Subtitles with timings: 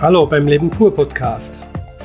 [0.00, 1.54] Hallo beim Leben pur Podcast.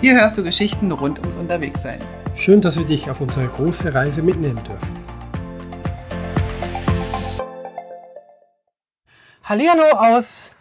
[0.01, 1.99] Hier hörst du Geschichten rund ums Unterwegssein.
[2.35, 4.95] Schön, dass wir dich auf unsere große Reise mitnehmen dürfen.
[9.43, 10.51] Hallihallo aus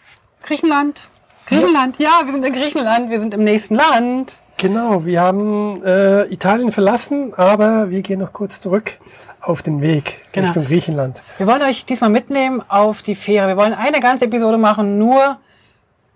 [0.43, 1.09] Griechenland.
[1.47, 4.39] Griechenland, ja, wir sind in Griechenland, wir sind im nächsten Land.
[4.57, 8.99] Genau, wir haben äh, Italien verlassen, aber wir gehen noch kurz zurück
[9.41, 10.49] auf den Weg Genau.
[10.49, 11.23] Richtung Griechenland.
[11.39, 13.47] Wir wollen euch diesmal mitnehmen auf die Fähre.
[13.49, 15.39] Wir wollen eine ganze Episode machen, nur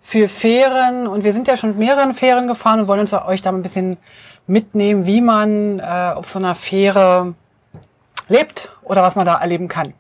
[0.03, 1.07] für Fähren.
[1.07, 3.63] Und wir sind ja schon mit mehreren Fähren gefahren und wollen uns euch da ein
[3.63, 3.97] bisschen
[4.47, 7.35] mitnehmen, wie man äh, auf so einer Fähre
[8.29, 9.95] lebt oder was man da erleben kann.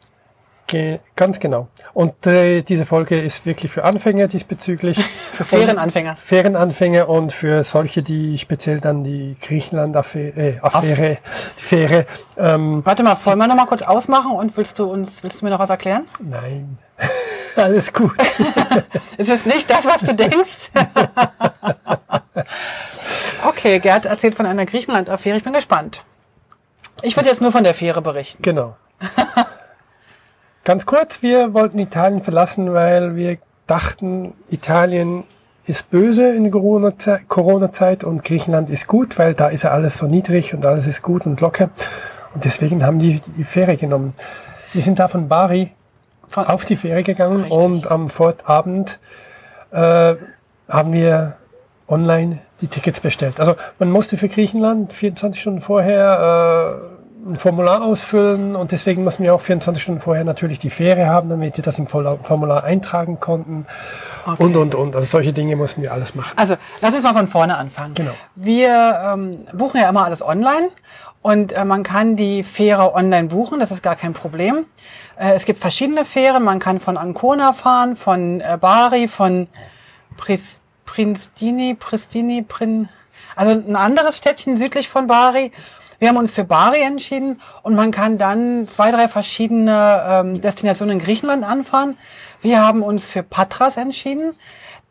[0.66, 1.68] Ge ganz genau.
[1.92, 4.98] Und äh, diese Folge ist wirklich für Anfänger diesbezüglich.
[5.32, 6.16] Für Fährenanfänger.
[6.16, 11.18] Fährenanfänger und für solche, die speziell dann die Griechenland-Affäre, äh, Affäre,
[11.58, 12.06] die Fähre,
[12.36, 15.46] ähm, Warte mal, wollen wir noch mal kurz ausmachen und willst du uns, willst du
[15.46, 16.04] mir noch was erklären?
[16.20, 16.78] nein,
[17.56, 18.12] alles gut.
[19.18, 20.70] Ist es nicht das, was du denkst?
[23.48, 25.36] okay, Gerd erzählt von einer Griechenland-Affäre.
[25.36, 26.02] Ich bin gespannt.
[27.02, 28.42] Ich würde jetzt nur von der Fähre berichten.
[28.42, 28.76] Genau.
[30.64, 35.24] Ganz kurz, wir wollten Italien verlassen, weil wir dachten, Italien
[35.66, 39.98] ist böse in der Corona-Ze- Corona-Zeit und Griechenland ist gut, weil da ist ja alles
[39.98, 41.70] so niedrig und alles ist gut und locker.
[42.34, 44.14] Und deswegen haben die die Fähre genommen.
[44.72, 45.72] Wir sind da von Bari
[46.36, 47.52] auf die Fähre gegangen Richtig.
[47.52, 48.98] und am Vorabend
[49.70, 50.14] äh,
[50.68, 51.34] haben wir
[51.88, 53.40] online die Tickets bestellt.
[53.40, 59.22] Also man musste für Griechenland 24 Stunden vorher äh, ein Formular ausfüllen und deswegen mussten
[59.22, 62.64] wir auch 24 Stunden vorher natürlich die Fähre haben, damit wir das im Formular- Formular
[62.64, 63.66] eintragen konnten
[64.24, 64.42] Okay.
[64.44, 64.94] und und und.
[64.96, 66.32] Also solche Dinge mussten wir alles machen.
[66.36, 67.94] Also, lass uns mal von vorne anfangen.
[67.94, 68.12] Genau.
[68.36, 70.68] Wir ähm, buchen ja immer alles online
[71.22, 74.66] und äh, man kann die Fähre online buchen, das ist gar kein Problem.
[75.16, 79.46] Äh, es gibt verschiedene Fähren, man kann von Ancona fahren, von äh, Bari, von
[80.16, 82.88] Pris, Pristini, Pristini, Prin,
[83.36, 85.52] also ein anderes Städtchen südlich von Bari.
[86.00, 90.98] Wir haben uns für Bari entschieden und man kann dann zwei, drei verschiedene ähm, Destinationen
[90.98, 91.96] in Griechenland anfahren.
[92.40, 94.34] Wir haben uns für Patras entschieden.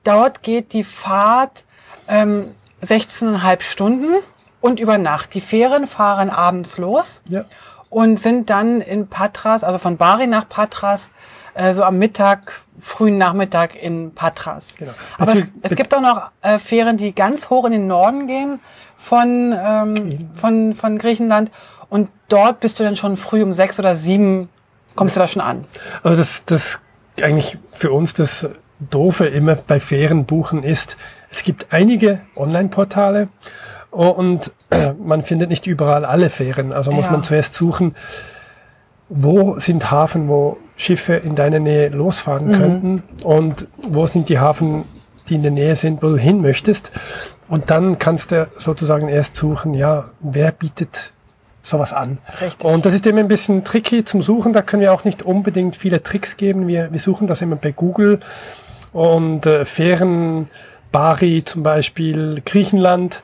[0.06, 1.66] Dort geht die Fahrt
[2.08, 4.14] ähm, 16,5 Stunden
[4.62, 5.34] und über Nacht.
[5.34, 7.46] Die Fähren fahren abends los Ja.
[7.90, 11.10] und sind dann in Patras, also von Bari nach Patras,
[11.54, 14.76] äh, so am Mittag, frühen Nachmittag in Patras.
[14.78, 14.94] Genau.
[15.18, 18.60] Aber es, es gibt auch noch äh, Fähren, die ganz hoch in den Norden gehen
[18.96, 21.52] von, ähm, von, von Griechenland
[21.90, 24.48] und dort bist du dann schon früh um sechs oder sieben
[24.96, 25.66] kommst du da schon an.
[26.04, 26.80] Also das, das
[27.22, 28.48] eigentlich für uns das
[28.80, 30.98] Doofe immer bei Fähren buchen ist,
[31.30, 33.28] es gibt einige Online-Portale
[33.92, 36.72] und äh, man findet nicht überall alle Fähren.
[36.74, 37.12] Also muss Ja.
[37.12, 37.96] man zuerst suchen,
[39.10, 42.54] wo sind Hafen, wo Schiffe in deiner Nähe losfahren Mhm.
[42.54, 44.86] könnten und wo sind die Hafen,
[45.28, 46.92] die in der Nähe sind, wo du hin möchtest.
[47.50, 51.12] Und dann kannst du sozusagen erst suchen, ja, wer bietet
[51.64, 52.18] sowas an.
[52.42, 52.64] Richtig.
[52.66, 54.54] Und das ist immer ein bisschen tricky zum Suchen.
[54.54, 56.68] Da können wir auch nicht unbedingt viele Tricks geben.
[56.68, 58.22] Wir, wir suchen das immer bei Google
[58.94, 60.48] und äh, Fähren,
[60.92, 63.24] Bari zum Beispiel, Griechenland.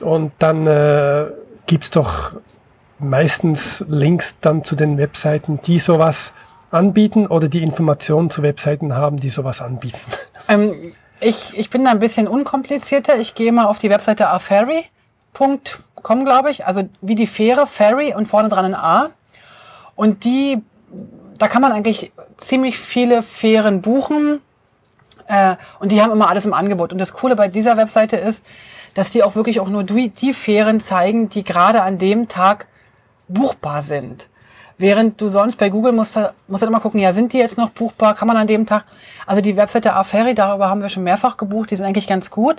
[0.00, 1.26] Und dann äh,
[1.66, 2.32] gibt's doch
[2.98, 6.32] meistens Links dann zu den Webseiten, die sowas
[6.70, 9.98] anbieten oder die Informationen zu Webseiten haben, die sowas anbieten.
[10.48, 13.18] Ähm, ich, ich bin da ein bisschen unkomplizierter.
[13.18, 16.66] Ich gehe mal auf die Webseite aferry.com, glaube ich.
[16.66, 19.10] Also wie die Fähre, Ferry und vorne dran ein A.
[19.96, 20.62] Und die,
[21.36, 24.40] da kann man eigentlich ziemlich viele Fähren buchen.
[25.28, 26.92] Äh, und die haben immer alles im Angebot.
[26.92, 28.42] Und das Coole bei dieser Webseite ist,
[28.94, 32.66] dass die auch wirklich auch nur die, die Fähren zeigen, die gerade an dem Tag
[33.28, 34.28] buchbar sind.
[34.78, 37.70] Während du sonst bei Google musst, musst du immer gucken, ja, sind die jetzt noch
[37.70, 38.14] buchbar?
[38.14, 38.84] Kann man an dem Tag?
[39.26, 42.56] Also die Webseite Aferry, darüber haben wir schon mehrfach gebucht, die sind eigentlich ganz gut.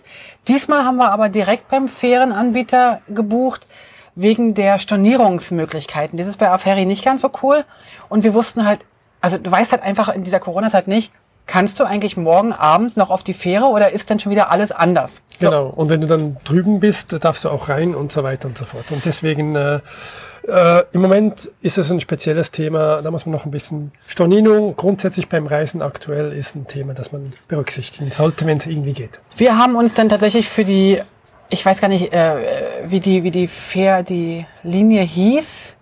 [0.47, 3.67] Diesmal haben wir aber direkt beim Fährenanbieter gebucht,
[4.15, 6.17] wegen der Stornierungsmöglichkeiten.
[6.17, 7.63] Das ist bei Aferry nicht ganz so cool.
[8.09, 8.83] Und wir wussten halt,
[9.21, 11.11] also du weißt halt einfach in dieser Corona-Zeit nicht,
[11.47, 14.71] kannst du eigentlich morgen Abend noch auf die Fähre oder ist dann schon wieder alles
[14.71, 15.21] anders?
[15.39, 15.49] So.
[15.49, 15.67] Genau.
[15.67, 18.65] Und wenn du dann drüben bist, darfst du auch rein und so weiter und so
[18.65, 18.85] fort.
[18.91, 19.79] Und deswegen äh,
[20.47, 23.01] äh, im Moment ist es ein spezielles Thema.
[23.01, 27.11] Da muss man noch ein bisschen Stornierung grundsätzlich beim Reisen aktuell ist ein Thema, das
[27.11, 29.19] man berücksichtigen sollte, wenn es irgendwie geht.
[29.35, 31.01] Wir haben uns dann tatsächlich für die,
[31.49, 32.35] ich weiß gar nicht, äh,
[32.85, 35.75] wie die, wie die Fähr, die Linie hieß.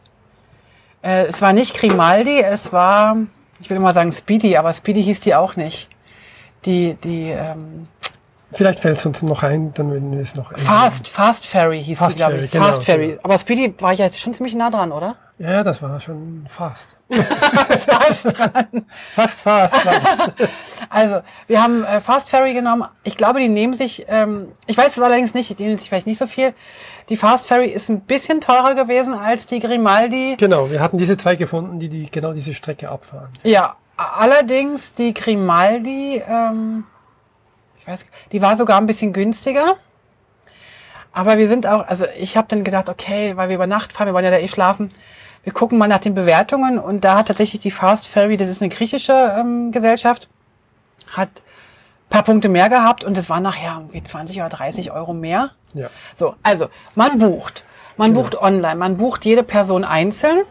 [1.03, 3.17] Äh, es war nicht Grimaldi, es war,
[3.65, 5.89] ich will mal sagen Speedy, aber Speedy hieß die auch nicht.
[6.65, 7.87] Die, die, ähm,
[8.55, 10.57] Vielleicht fällt es uns noch ein, dann werden wir es noch.
[10.57, 12.51] Fast, Fast Ferry hieß Fast die, glaube Ferry, ich.
[12.51, 13.07] genau, Fast Ferry.
[13.09, 13.19] genau.
[13.23, 15.15] Aber Speedy war ich jetzt schon ziemlich nah dran, oder?
[15.37, 16.95] Ja, das war schon fast.
[17.09, 18.85] Fast dran.
[19.13, 19.73] Fast, fast.
[19.85, 20.49] das.
[20.89, 22.85] Also, wir haben äh, Fast Ferry genommen.
[23.03, 26.07] Ich glaube, die nehmen sich, ähm, ich weiß es allerdings nicht, die nehmen sich vielleicht
[26.07, 26.53] nicht so viel.
[27.09, 30.35] Die Fast Ferry ist ein bisschen teurer gewesen als die Grimaldi.
[30.37, 33.29] genau, wir hatten diese zwei gefunden, die, die genau diese Strecke abfahren.
[33.43, 36.85] Ja, allerdings die Grimaldi, ähm,
[37.85, 39.75] ich weiß, die war sogar ein bisschen günstiger.
[41.13, 44.07] Aber wir sind auch, also ich habe dann gedacht, okay, weil wir über Nacht fahren,
[44.07, 44.89] wir wollen ja da eh schlafen,
[45.43, 48.61] wir gucken mal nach den Bewertungen und da hat tatsächlich die Fast Ferry, das ist
[48.61, 50.27] eine griechische ähm, Gesellschaft,
[51.11, 51.29] hat
[52.09, 55.51] paar Punkte mehr gehabt und es waren nachher irgendwie 20 oder 30 Euro mehr.
[55.73, 55.89] Ja.
[56.13, 57.63] So, also man bucht.
[57.97, 60.43] Man bucht online, man bucht jede Person einzeln.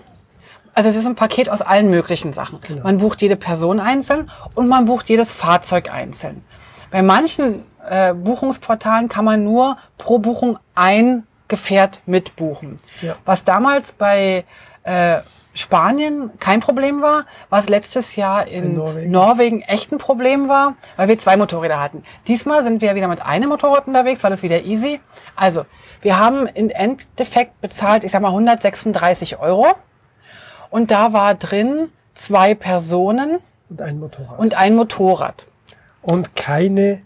[0.73, 2.59] Also es ist ein Paket aus allen möglichen Sachen.
[2.83, 6.43] Man bucht jede Person einzeln und man bucht jedes Fahrzeug einzeln.
[6.94, 12.76] Bei manchen äh, Buchungsportalen kann man nur pro Buchung ein Gefährt mitbuchen.
[13.02, 13.17] Ja.
[13.25, 14.44] Was damals bei
[14.85, 15.17] äh,
[15.55, 19.11] Spanien kein Problem war, was letztes Jahr in, In Norwegen.
[19.11, 19.62] Norwegen.
[19.62, 22.05] echt ein Problem war, weil wir zwei Motorräder hatten.
[22.29, 25.00] Diesmal sind wir wieder mit einem Motorrad unterwegs, war das wieder easy.
[25.35, 25.67] Also,
[26.00, 29.67] wir haben im Endeffekt bezahlt, ich sag mal 136 Euro.
[30.70, 34.38] Und da war drin zwei Personen Und ein Motorrad.
[34.38, 35.46] und ein Motorrad.
[36.05, 37.03] Und keine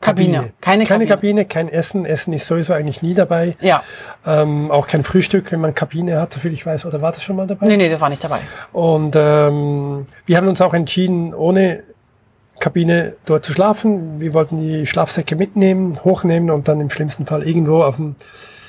[0.00, 0.32] Kabine.
[0.32, 0.52] Kabine.
[0.60, 1.06] Keine Keine Kabine.
[1.06, 2.04] Kabine, kein Essen.
[2.04, 3.52] Essen ist sowieso eigentlich nie dabei.
[3.60, 3.84] Ja.
[4.26, 6.86] Ähm, auch kein Frühstück, wenn man Kabine hat, soviel ich weiß.
[6.86, 7.66] Oder war das schon mal dabei?
[7.66, 8.40] Nee, nee, das war nicht dabei.
[8.72, 11.84] Und ähm, wir haben uns auch entschieden, ohne
[12.58, 14.18] Kabine dort zu schlafen.
[14.20, 18.16] Wir wollten die Schlafsäcke mitnehmen, hochnehmen und dann im schlimmsten Fall irgendwo auf dem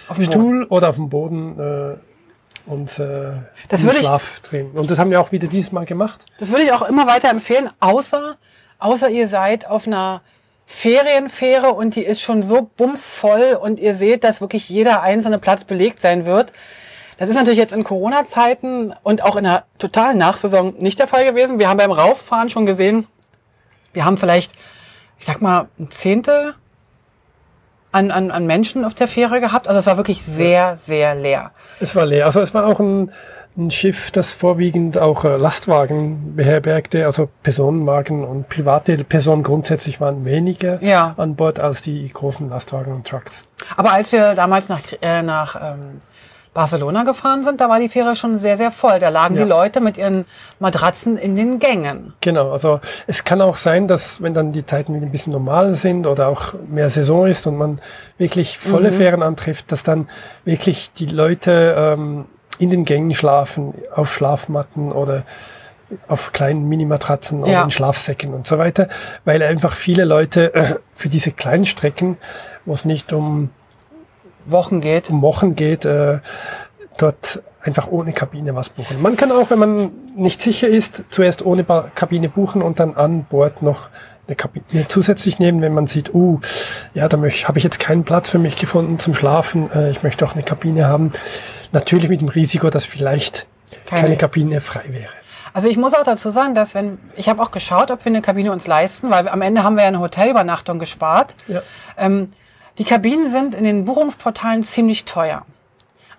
[0.08, 3.32] Auf dem Stuhl oder auf dem Boden äh, uns äh,
[3.70, 4.70] Das würde ich- Schlaf drehen.
[4.72, 6.22] Und das haben wir auch wieder dieses Mal gemacht.
[6.40, 8.36] Das würde ich auch immer weiter empfehlen, außer,
[8.84, 10.22] außer ihr seid auf einer
[10.66, 15.64] Ferienfähre und die ist schon so bumsvoll und ihr seht, dass wirklich jeder einzelne Platz
[15.64, 16.54] belegt sein wird.
[17.18, 21.26] Das ist natürlich jetzt in Corona-Zeiten und auch in der totalen Nachsaison nicht der Fall
[21.26, 21.60] gewesen.
[21.60, 23.08] Wir haben beim Rauffahren schon gesehen,
[23.94, 24.54] wir haben vielleicht,
[25.20, 26.56] ich sag mal, ein Zehntel
[27.92, 29.68] an, an, an Menschen auf der Fähre gehabt.
[29.68, 31.52] Also es war wirklich sehr, sehr leer.
[31.80, 32.26] Es war leer.
[32.26, 33.12] Also es war auch ein,
[33.58, 40.26] ein Schiff, das vorwiegend auch äh, Lastwagen beherbergte, also Personenwagen und private Personen grundsätzlich waren
[40.26, 41.14] weniger Ja.
[41.18, 43.44] an Bord als die großen Lastwagen und Trucks.
[43.78, 46.00] Aber als wir damals nach, äh, nach ähm,
[46.54, 49.00] Barcelona gefahren sind, da war die Fähre schon sehr, sehr voll.
[49.00, 49.44] Da lagen Ja.
[49.44, 50.26] die Leute mit ihren
[50.60, 52.14] Matratzen in den Gängen.
[52.22, 55.74] Genau, also es kann auch sein, dass wenn dann die Zeiten wieder ein bisschen normal
[55.74, 57.82] sind oder auch mehr Saison ist und man
[58.20, 58.96] wirklich volle Mhm.
[58.96, 60.08] Fähren antrifft, dass dann
[60.46, 62.26] wirklich die Leute ähm,
[62.60, 65.24] in den Gängen schlafen, auf Schlafmatten oder
[66.08, 67.64] auf kleinen Minimatratzen oder Ja.
[67.64, 68.88] in Schlafsäcken und so weiter,
[69.26, 72.18] weil einfach viele Leute äh, für diese kleinen Strecken,
[72.66, 73.50] wo es nicht um,
[74.46, 75.10] Wochen geht.
[75.10, 76.20] um Wochen geht, äh,
[76.98, 79.02] dort einfach ohne Kabine was buchen.
[79.02, 83.24] Man kann auch, wenn man nicht sicher ist, zuerst ohne Kabine buchen und dann an
[83.26, 83.90] Bord noch
[84.28, 86.40] eine Kabine zusätzlich nehmen, wenn man sieht, uh,
[86.94, 87.28] ja, da habe
[87.58, 90.88] ich jetzt keinen Platz für mich gefunden zum Schlafen, äh, ich möchte auch eine Kabine
[90.88, 91.12] haben.
[91.72, 93.48] Natürlich mit dem Risiko, dass vielleicht
[93.86, 94.18] keine, Keine.
[94.18, 95.12] Kabine frei wäre.
[95.54, 98.22] Also ich muss auch dazu sagen, dass wenn, ich habe auch geschaut, ob wir eine
[98.22, 101.36] Kabine uns leisten, weil am Ende haben wir ja eine Hotelübernachtung gespart.
[101.48, 101.62] Ja.
[101.98, 102.32] Ähm,
[102.80, 105.46] die Kabinen sind in den Buchungsportalen ziemlich teuer.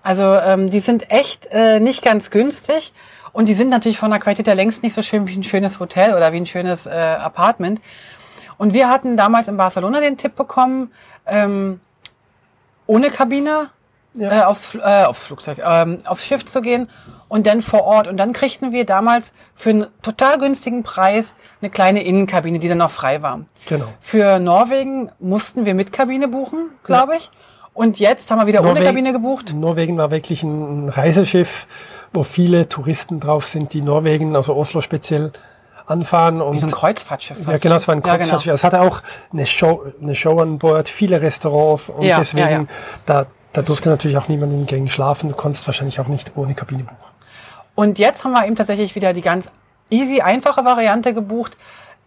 [0.03, 2.93] Also ähm, die sind echt äh, nicht ganz günstig
[3.35, 5.79] und die sind natürlich von der Qualität her längst nicht so schön wie ein schönes
[5.81, 7.81] Hotel oder wie ein schönes äh, Apartment.
[8.57, 10.91] Und wir hatten damals in Barcelona den Tipp bekommen,
[11.27, 11.81] ähm,
[12.87, 13.69] ohne Kabine
[14.13, 14.31] Ja.
[14.31, 16.87] äh, aufs, äh, aufs Flugzeug, ähm, aufs Schiff zu gehen
[17.27, 18.07] und dann vor Ort.
[18.07, 22.77] Und dann kriegten wir damals für einen total günstigen Preis eine kleine Innenkabine, die dann
[22.77, 23.41] noch frei war.
[23.67, 23.87] Genau.
[23.99, 27.29] Für Norwegen mussten wir mit Kabine buchen, glaube ich.
[27.75, 29.53] Und jetzt haben wir wieder ohne Norwegen- Kabine gebucht.
[29.53, 31.67] Norwegen war wirklich ein Reiseschiff,
[32.13, 35.33] wo viele Touristen drauf sind, die Norwegen, also Oslo speziell,
[35.85, 36.41] anfahren.
[36.41, 37.45] Und Wie so ein Kreuzfahrtschiff.
[37.45, 38.43] Ja, genau, es war ein Ja, Kreuzfahrtschiff.
[38.45, 38.53] genau.
[38.55, 39.01] Es hatte auch
[39.31, 42.65] eine Show, eine Show an Bord, viele Restaurants und Ja, deswegen, ja, ja.
[43.05, 45.29] da, da durfte natürlich auch niemand in den Gängen schlafen.
[45.29, 46.95] Du konntest wahrscheinlich auch nicht ohne Kabine buchen.
[47.75, 49.49] Und jetzt haben wir eben tatsächlich wieder die ganz
[49.89, 51.57] easy, einfache Variante gebucht.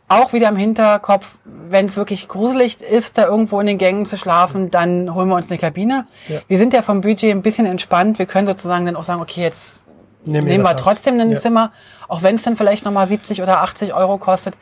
[0.09, 4.17] Auch wieder im Hinterkopf, wenn es wirklich gruselig ist, da irgendwo in den Gängen zu
[4.17, 6.07] schlafen, dann holen wir uns eine Kabine.
[6.29, 6.41] Ja.
[6.49, 8.19] Wir sind ja vom Budget ein bisschen entspannt.
[8.19, 9.85] Wir können sozusagen dann auch sagen, okay, jetzt
[10.25, 10.77] Nehmen nehmen wir auf.
[10.77, 11.37] trotzdem ein Ja.
[11.37, 11.73] Zimmer,
[12.09, 14.55] auch wenn es dann vielleicht nochmal 70 oder 80 Euro kostet.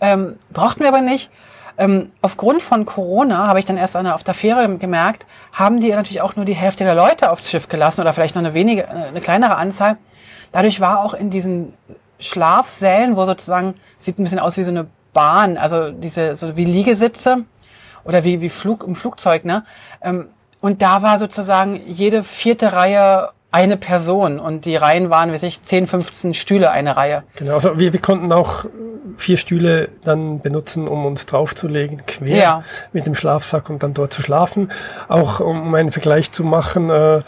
[0.00, 1.30] Ähm, brauchten wir aber nicht.
[1.78, 6.20] Ähm, aufgrund von Corona habe ich dann erst auf der Fähre gemerkt, haben die natürlich
[6.20, 9.08] auch nur die Hälfte der Leute aufs Schiff gelassen oder vielleicht noch eine wenige, äh,
[9.08, 9.96] eine kleinere Anzahl.
[10.52, 11.72] Dadurch war auch in diesen
[12.18, 16.64] Schlafsälen, wo sozusagen sieht ein bisschen aus wie so eine Bahn, also diese so wie
[16.64, 17.38] Liegesitze
[18.04, 19.64] oder wie wie Flug im Flugzeug, ne?
[20.02, 20.28] Ähm,
[20.60, 25.62] und da war sozusagen jede vierte Reihe eine Person und die Reihen waren, wie sich
[25.62, 27.22] 10, 15 Stühle eine Reihe.
[27.36, 28.64] Genau, also wir, wir konnten auch
[29.16, 32.64] vier Stühle dann benutzen, um uns draufzulegen, quer Ja.
[32.92, 34.72] mit dem Schlafsack und dann dort zu schlafen.
[35.06, 37.22] Auch um einen Vergleich zu machen, äh,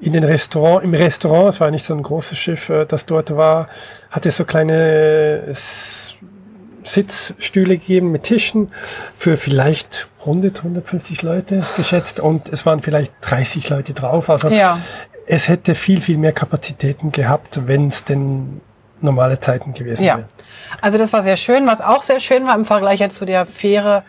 [0.00, 3.36] in den Restaurant, im Restaurant, es war nicht so ein großes Schiff, äh, das dort
[3.36, 3.68] war,
[4.10, 6.16] hat es so kleine S-
[6.82, 8.70] Sitzstühle gegeben mit Tischen
[9.14, 14.30] für vielleicht 100, 150 Leute geschätzt und es waren vielleicht 30 Leute drauf.
[14.30, 14.78] Also Ja.
[15.26, 18.60] es hätte viel, viel mehr Kapazitäten gehabt, wenn es denn
[19.02, 20.16] normale Zeiten gewesen Ja.
[20.18, 20.28] wären.
[20.80, 21.66] Also das war sehr schön.
[21.66, 24.02] Was auch sehr schön war im Vergleich jetzt zu der Fähre,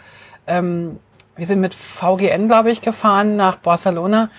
[0.48, 1.00] ähm,
[1.36, 4.30] wir sind mit VGN, glaube ich, gefahren nach Barcelona.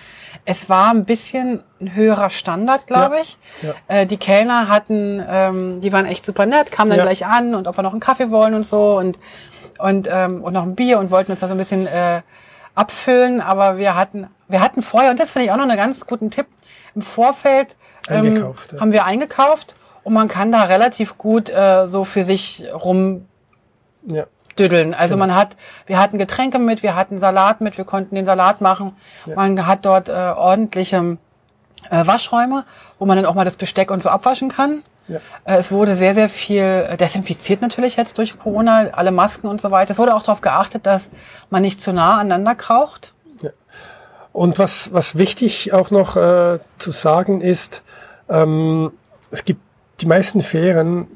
[0.45, 3.21] Es war ein bisschen ein höherer Standard, glaube Ja.
[3.21, 3.37] ich.
[3.61, 3.73] Ja.
[3.87, 7.05] Äh, die Kellner hatten, ähm, die waren echt super nett, kamen dann Ja.
[7.05, 9.17] gleich an und ob wir noch einen Kaffee wollen und so und
[9.79, 12.21] und ähm, und noch ein Bier und wollten uns da so ein bisschen äh,
[12.75, 13.41] abfüllen.
[13.41, 16.29] Aber wir hatten wir hatten vorher und das finde ich auch noch einen ganz guten
[16.29, 16.47] Tipp
[16.95, 17.75] im Vorfeld
[18.09, 23.25] ähm, haben wir eingekauft und man kann da relativ gut äh, so für sich rum
[24.05, 24.25] Ja.
[24.57, 24.93] Düddeln.
[24.93, 25.55] Also man hat,
[25.85, 28.95] wir hatten Getränke mit, wir hatten Salat mit, wir konnten den Salat machen.
[29.35, 31.17] Man hat dort äh, ordentliche
[31.89, 32.65] äh, Waschräume,
[32.99, 34.83] wo man dann auch mal das Besteck und so abwaschen kann.
[35.07, 35.17] Ja.
[35.45, 39.59] Äh, es wurde sehr, sehr viel äh, desinfiziert natürlich jetzt durch Corona, alle Masken und
[39.59, 39.91] so weiter.
[39.91, 41.09] Es wurde auch darauf geachtet, dass
[41.49, 43.13] man nicht zu nah aneinander kraucht.
[44.33, 47.83] Und was, was wichtig auch noch äh, zu sagen ist,
[48.27, 48.91] ähm,
[49.29, 49.61] es gibt
[50.01, 51.07] die meisten Fähren,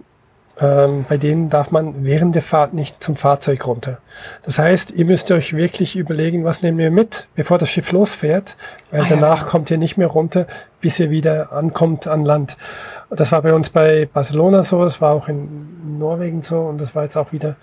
[0.60, 4.00] ähm, bei denen darf man während der Fahrt nicht zum Fahrzeug runter.
[4.44, 8.56] Das heißt, ihr müsst euch wirklich überlegen, was nehmen wir mit, bevor das Schiff losfährt,
[8.92, 9.50] weil Ah, ja, danach klar.
[9.52, 10.48] kommt ihr nicht mehr runter,
[10.82, 12.58] bis ihr wieder ankommt an Land.
[13.10, 16.94] Das war bei uns bei Barcelona so, das war auch in Norwegen so und das
[16.94, 17.56] war jetzt auch wieder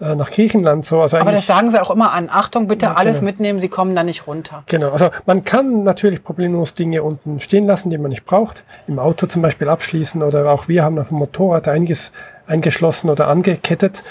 [0.00, 1.00] äh, nach Griechenland so.
[1.00, 2.28] Also Aber das sagen sie auch immer an.
[2.30, 3.30] Achtung, bitte Ja, alles genau.
[3.30, 4.62] mitnehmen, sie kommen da nicht runter.
[4.66, 8.62] Genau, also man kann natürlich problemlos Dinge unten stehen lassen, die man nicht braucht.
[8.88, 12.12] Im Auto zum Beispiel abschließen oder auch wir haben auf dem Motorrad einiges
[12.50, 14.02] eingeschlossen oder angekettet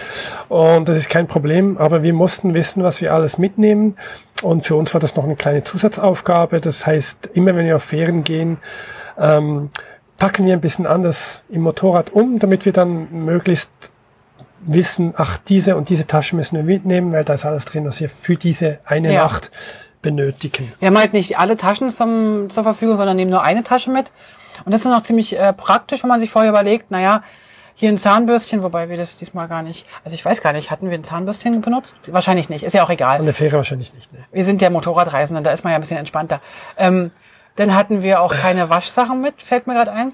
[0.48, 3.98] und das ist kein Problem, aber wir mussten wissen, was wir alles mitnehmen
[4.42, 6.62] und für uns war das noch eine kleine Zusatzaufgabe.
[6.62, 8.58] Das heißt, immer wenn wir auf Fähren gehen,
[9.20, 9.70] ähm,
[10.18, 13.72] packen wir ein bisschen anders im Motorrad um, damit wir dann möglichst
[14.62, 18.00] wissen, ach, diese und diese Tasche müssen wir mitnehmen, weil da ist alles drin, was
[18.00, 19.24] wir für diese eine Ja.
[19.24, 19.52] Nacht
[20.02, 20.72] benötigen.
[20.80, 24.12] Wir haben halt nicht alle Taschen zum, zur Verfügung, sondern nehmen nur eine Tasche mit.
[24.66, 27.24] Und das ist noch ziemlich äh, praktisch, wenn man sich vorher überlegt, naja,
[27.80, 30.90] hier ein Zahnbürstchen, wobei wir das diesmal gar nicht, also ich weiß gar nicht, hatten
[30.90, 31.96] wir ein Zahnbürstchen benutzt?
[32.12, 33.20] Wahrscheinlich nicht, ist ja auch egal.
[33.20, 34.12] An der Fähre wahrscheinlich nicht.
[34.12, 34.20] Ne?
[34.34, 36.42] Wir sind ja Motorradreisende, da ist man ja ein bisschen entspannter.
[36.78, 37.12] Ähm,
[37.56, 40.12] dann hatten wir auch keine Waschsachen mit, fällt mir gerade ein.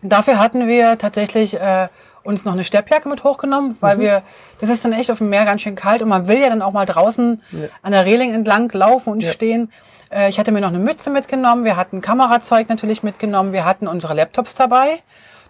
[0.00, 1.88] Dafür hatten wir tatsächlich äh,
[2.22, 4.22] uns noch eine Steppjacke mit hochgenommen, weil wir,
[4.60, 6.62] das ist dann echt auf dem Meer ganz schön kalt und man will ja dann
[6.62, 7.42] auch mal draußen
[7.82, 9.30] an der Reling entlang laufen und Ja.
[9.32, 9.70] stehen.
[10.10, 13.86] Äh, ich hatte mir noch eine Mütze mitgenommen, wir hatten Kamerazeug natürlich mitgenommen, wir hatten
[13.86, 15.02] unsere Laptops dabei.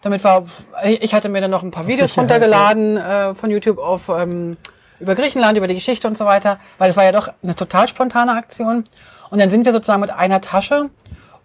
[0.07, 0.45] Damit war,
[0.85, 4.57] ich hatte mir dann noch ein paar Videos runtergeladen äh, von YouTube auf ähm,
[5.01, 7.89] über Griechenland, über die Geschichte und so weiter, weil es war ja doch eine total
[7.89, 8.85] spontane Aktion.
[9.31, 10.91] Und dann sind wir sozusagen mit einer Tasche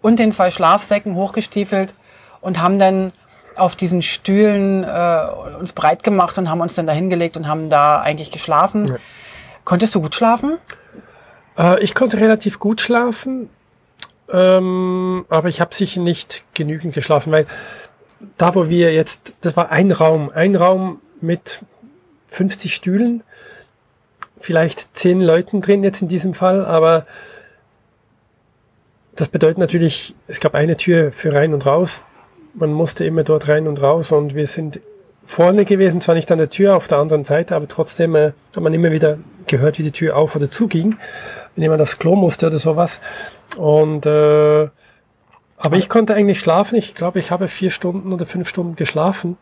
[0.00, 1.96] und den zwei Schlafsäcken hochgestiefelt
[2.40, 3.12] und haben dann
[3.56, 5.26] auf diesen Stühlen äh,
[5.58, 8.86] uns breit gemacht und haben uns dann da hingelegt und haben da eigentlich geschlafen.
[8.86, 8.94] Ja.
[9.64, 10.58] Konntest du gut schlafen?
[11.58, 13.50] Äh, ich konnte relativ gut schlafen,
[14.32, 17.48] ähm, aber ich habe sicher nicht genügend geschlafen, weil
[18.38, 21.60] da, wo wir jetzt, das war ein Raum, ein Raum mit
[22.28, 23.22] 50 Stühlen,
[24.38, 27.06] vielleicht 10 Leuten drin jetzt in diesem Fall, aber
[29.14, 32.04] das bedeutet natürlich, es gab eine Tür für rein und raus.
[32.54, 34.80] Man musste immer dort rein und raus und wir sind
[35.24, 38.62] vorne gewesen, zwar nicht an der Tür auf der anderen Seite, aber trotzdem äh, hat
[38.62, 40.96] man immer wieder gehört, wie die Tür auf oder zuging,
[41.54, 43.00] wenn jemand aufs Klo musste oder sowas.
[43.56, 44.68] Und äh,
[45.62, 46.76] aber ich konnte eigentlich schlafen.
[46.76, 49.36] Ich glaube, ich habe vier Stunden oder fünf Stunden geschlafen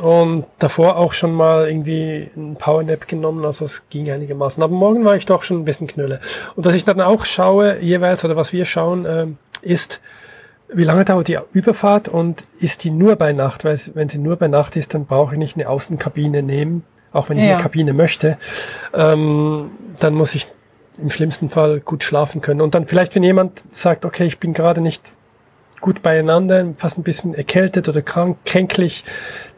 [0.00, 4.62] und davor auch schon mal irgendwie einen Powernap genommen, also es ging einigermaßen.
[4.62, 6.20] Aber morgen war ich doch schon ein bisschen knülle.
[6.56, 10.00] Und was ich dann auch schaue, jeweils, oder was wir schauen, ähm, ist,
[10.72, 13.66] wie lange dauert die Überfahrt und ist die nur bei Nacht?
[13.66, 17.28] Weil wenn sie nur bei Nacht ist, dann brauche ich nicht eine Außenkabine nehmen, auch
[17.28, 17.54] wenn ich Ja.
[17.54, 18.38] eine Kabine möchte.
[18.94, 20.48] Ähm, dann muss ich
[20.96, 22.62] im schlimmsten Fall gut schlafen können.
[22.62, 25.14] Und dann vielleicht, wenn jemand sagt, okay, ich bin gerade nicht
[25.82, 29.04] gut beieinander, fast ein bisschen erkältet oder krank, kränklich,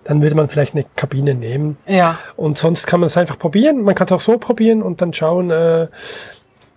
[0.02, 1.76] dann würde man vielleicht eine Kabine nehmen.
[1.87, 2.19] Ja.
[2.37, 3.83] Und sonst kann man es einfach probieren.
[3.83, 5.87] Man kann es auch so probieren und dann schauen, äh,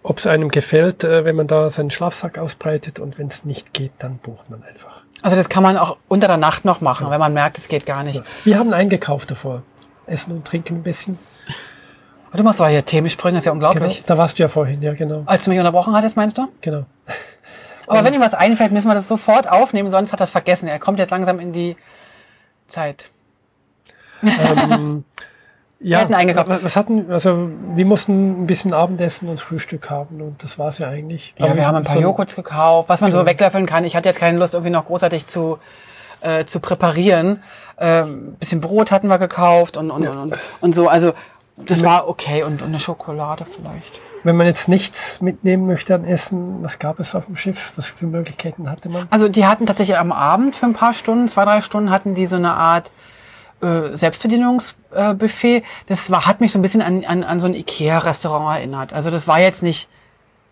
[0.03, 2.99] ob es einem gefällt, äh, wenn man da seinen Schlafsack ausbreitet.
[2.99, 5.01] Und wenn es nicht geht, dann bucht man einfach.
[5.23, 7.85] Also das kann man auch unter der Nacht noch machen, wenn man merkt, es geht
[7.85, 8.21] gar nicht.
[8.43, 9.63] Wir haben eingekauft davor.
[10.05, 11.17] Essen und trinken ein bisschen.
[12.33, 13.69] Du machst aber hier Themensprünge, ist ja Genau.
[13.69, 14.03] unglaublich.
[14.05, 15.23] Da warst du ja vorhin, ja genau.
[15.25, 16.47] Als du mich unterbrochen hattest, meinst du?
[16.61, 16.85] Genau.
[17.87, 20.67] Aber wenn ihm was einfällt, müssen wir das sofort aufnehmen, sonst hat er es vergessen.
[20.67, 21.77] Er kommt jetzt langsam in die
[22.67, 23.09] Zeit.
[24.23, 25.05] Ähm,
[25.79, 26.49] ja, hätten eingekauft.
[26.49, 30.89] was hatten, also wir mussten ein bisschen Abendessen und Frühstück haben und das war's ja
[30.89, 31.33] eigentlich.
[31.37, 33.25] Ja, wir haben ein paar so Joghurts gekauft, was man so Ja.
[33.25, 33.85] weglöffeln kann.
[33.85, 35.59] Ich hatte jetzt keine Lust, irgendwie noch großartig zu,
[36.21, 37.43] äh, zu präparieren.
[37.77, 40.87] Ähm, bisschen Brot hatten wir gekauft und, und, und, und, und so.
[40.89, 41.13] Also
[41.57, 44.01] das war okay und, und eine Schokolade vielleicht.
[44.23, 47.73] Wenn man jetzt nichts mitnehmen möchte an Essen, was gab es auf dem Schiff?
[47.75, 49.07] Was für Möglichkeiten hatte man?
[49.09, 52.25] Also die hatten tatsächlich am Abend für ein paar Stunden, zwei, drei Stunden, hatten die
[52.25, 52.91] so eine Art
[53.61, 55.57] äh, Selbstbedienungsbuffet.
[55.57, 58.93] Äh, das war, hat mich so ein bisschen an, an, an so ein Ikea-Restaurant erinnert.
[58.93, 59.87] Also das war jetzt nicht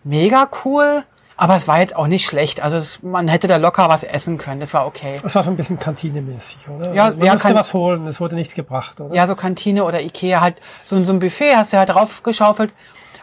[0.04, 1.04] mega cool,
[1.36, 2.62] aber es war jetzt auch nicht schlecht.
[2.62, 4.60] Also es, man hätte da locker was essen können.
[4.60, 5.20] Das war okay.
[5.22, 6.94] Es war so ein bisschen kantinemäßig, oder?
[6.94, 9.14] Ja, Also man ja, musste was holen, es wurde nichts gebracht, oder?
[9.14, 12.72] Ja, so Kantine oder Ikea, halt so, so ein Buffet hast du halt draufgeschaufelt.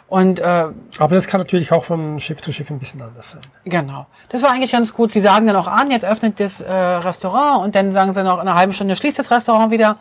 [0.07, 0.67] Und äh,
[0.99, 3.41] Aber das kann natürlich auch von Schiff zu Schiff ein bisschen anders sein.
[3.65, 5.11] genau, das war eigentlich ganz gut.
[5.11, 8.35] Sie sagen dann auch an, jetzt öffnet das äh, Restaurant und dann sagen sie noch,
[8.35, 9.97] in einer halben Stunde schließt das Restaurant wieder.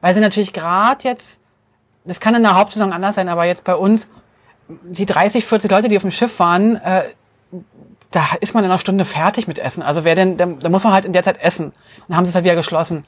[0.00, 1.40] Weil sie natürlich gerade jetzt,
[2.04, 4.08] das kann in der Hauptsaison anders sein, aber jetzt bei uns,
[4.68, 7.02] die 30, 40 Leute, die auf dem Schiff waren, äh,
[8.10, 9.82] da ist man in einer Stunde fertig mit Essen.
[9.82, 11.66] Also wer denn, da, da muss man halt in der Zeit essen.
[11.66, 11.74] Und
[12.08, 13.04] dann haben sie es halt wieder geschlossen.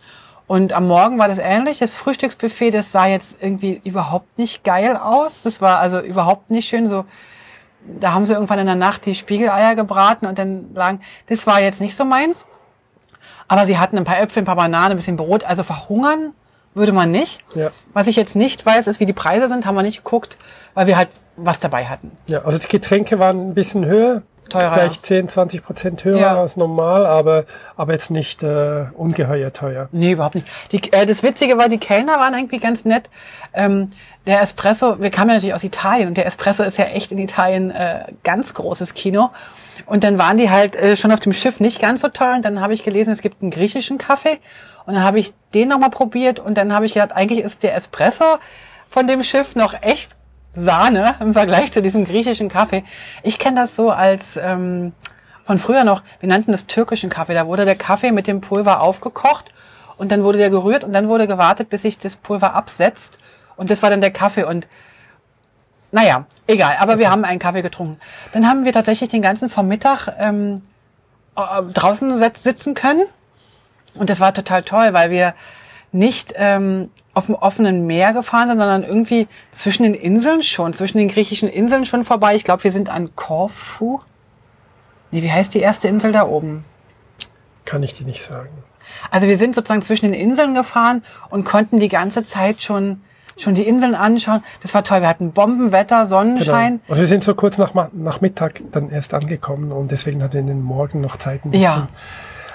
[0.46, 1.78] Und am Morgen war das ähnlich.
[1.78, 5.42] Das Frühstücksbuffet, das sah jetzt irgendwie überhaupt nicht geil aus.
[5.42, 6.88] Das war also überhaupt nicht schön.
[6.88, 7.04] So,
[7.86, 11.60] da haben sie irgendwann in der Nacht die Spiegeleier gebraten und dann lagen, das war
[11.60, 12.44] jetzt nicht so meins.
[13.48, 15.44] Aber sie hatten ein paar Äpfel, ein paar Bananen, ein bisschen Brot.
[15.44, 16.32] Also verhungern
[16.74, 17.40] würde man nicht.
[17.54, 17.70] Ja.
[17.92, 20.38] Was ich jetzt nicht weiß, ist, wie die Preise sind, haben wir nicht geguckt,
[20.74, 22.12] weil wir halt was dabei hatten.
[22.26, 24.22] Ja, also die Getränke waren ein bisschen höher.
[24.48, 26.40] Teurer, Vielleicht 10, 20 Prozent höher Ja.
[26.40, 27.44] als normal, aber,
[27.76, 29.88] aber jetzt nicht äh, ungeheuer teuer.
[29.92, 30.46] Nee, überhaupt nicht.
[30.72, 33.08] Die, äh, das Witzige war, die Kellner waren irgendwie ganz nett.
[33.54, 33.88] Ähm,
[34.26, 37.18] der Espresso, wir kamen ja natürlich aus Italien und der Espresso ist ja echt in
[37.18, 39.30] Italien äh, ganz großes Kino.
[39.86, 42.34] Und dann waren die halt äh, schon auf dem Schiff nicht ganz so toll.
[42.36, 44.38] Und dann habe ich gelesen, es gibt einen griechischen Kaffee.
[44.86, 47.74] Und dann habe ich den nochmal probiert und dann habe ich gedacht, eigentlich ist der
[47.74, 48.38] Espresso
[48.88, 50.16] von dem Schiff noch echt
[50.54, 52.84] Sahne im Vergleich zu diesem griechischen Kaffee.
[53.22, 54.92] Ich kenne das so als ähm,
[55.44, 57.34] von früher noch, wir nannten das türkischen Kaffee.
[57.34, 59.52] Da wurde der Kaffee mit dem Pulver aufgekocht
[59.96, 63.18] und dann wurde der gerührt und dann wurde gewartet, bis sich das Pulver absetzt.
[63.56, 64.44] Und das war dann der Kaffee.
[64.44, 64.66] Und
[65.90, 68.00] naja, egal, aber wir haben einen Kaffee getrunken.
[68.32, 70.62] Dann haben wir tatsächlich den ganzen Vormittag ähm,
[71.36, 73.04] äh, draußen sitzen können.
[73.94, 75.34] Und das war total toll, weil wir
[75.92, 80.98] nicht ähm, auf dem offenen Meer gefahren sind, sondern irgendwie zwischen den Inseln schon, zwischen
[80.98, 82.34] den griechischen Inseln schon vorbei.
[82.34, 84.00] Ich glaube, wir sind an Korfu.
[85.10, 86.64] Nee, wie heißt die erste Insel da oben?
[87.66, 88.48] Kann ich dir nicht sagen.
[89.10, 93.02] Also wir sind sozusagen zwischen den Inseln gefahren und konnten die ganze Zeit schon
[93.38, 94.42] schon die Inseln anschauen.
[94.60, 95.00] Das war toll.
[95.00, 96.72] Wir hatten Bombenwetter, Sonnenschein.
[96.72, 96.82] Genau.
[96.88, 100.40] Also wir sind so kurz nach, nach Mittag dann erst angekommen und deswegen hatten wir
[100.40, 101.88] in den Morgen noch Zeit, ein bisschen Ja.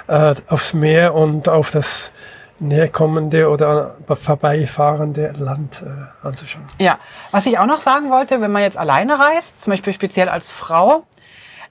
[0.08, 2.12] Äh, aufs Meer und auf das
[2.60, 6.66] näherkommende oder vorbeifahrende Land äh, anzuschauen.
[6.80, 6.98] Ja,
[7.32, 10.52] was ich auch noch sagen wollte, wenn man jetzt alleine reist, zum Beispiel speziell als
[10.52, 11.04] Frau,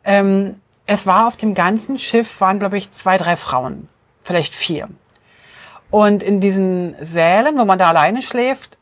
[0.04, 3.88] ähm, es war auf dem ganzen Schiff, waren glaube ich zwei, drei Frauen,
[4.22, 4.88] vielleicht vier.
[5.90, 8.78] Und in diesen Sälen, wo man da alleine schläft,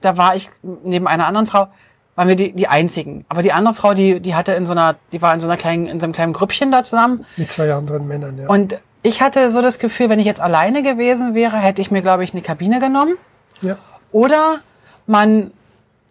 [0.00, 1.68] da war ich neben einer anderen Frau,
[2.16, 3.24] waren wir die, die einzigen.
[3.28, 5.56] Aber die andere Frau, die, die hatte in so einer, die war in so einer
[5.56, 7.26] kleinen, in so einem kleinen Grüppchen da zusammen.
[7.36, 8.48] Mit zwei anderen Männern, ja.
[8.48, 12.02] Und ich hatte so das Gefühl, wenn ich jetzt alleine gewesen wäre, hätte ich mir,
[12.02, 13.16] glaube ich, eine Kabine genommen.
[13.60, 13.76] ja.
[14.12, 14.60] Oder
[15.06, 15.50] man,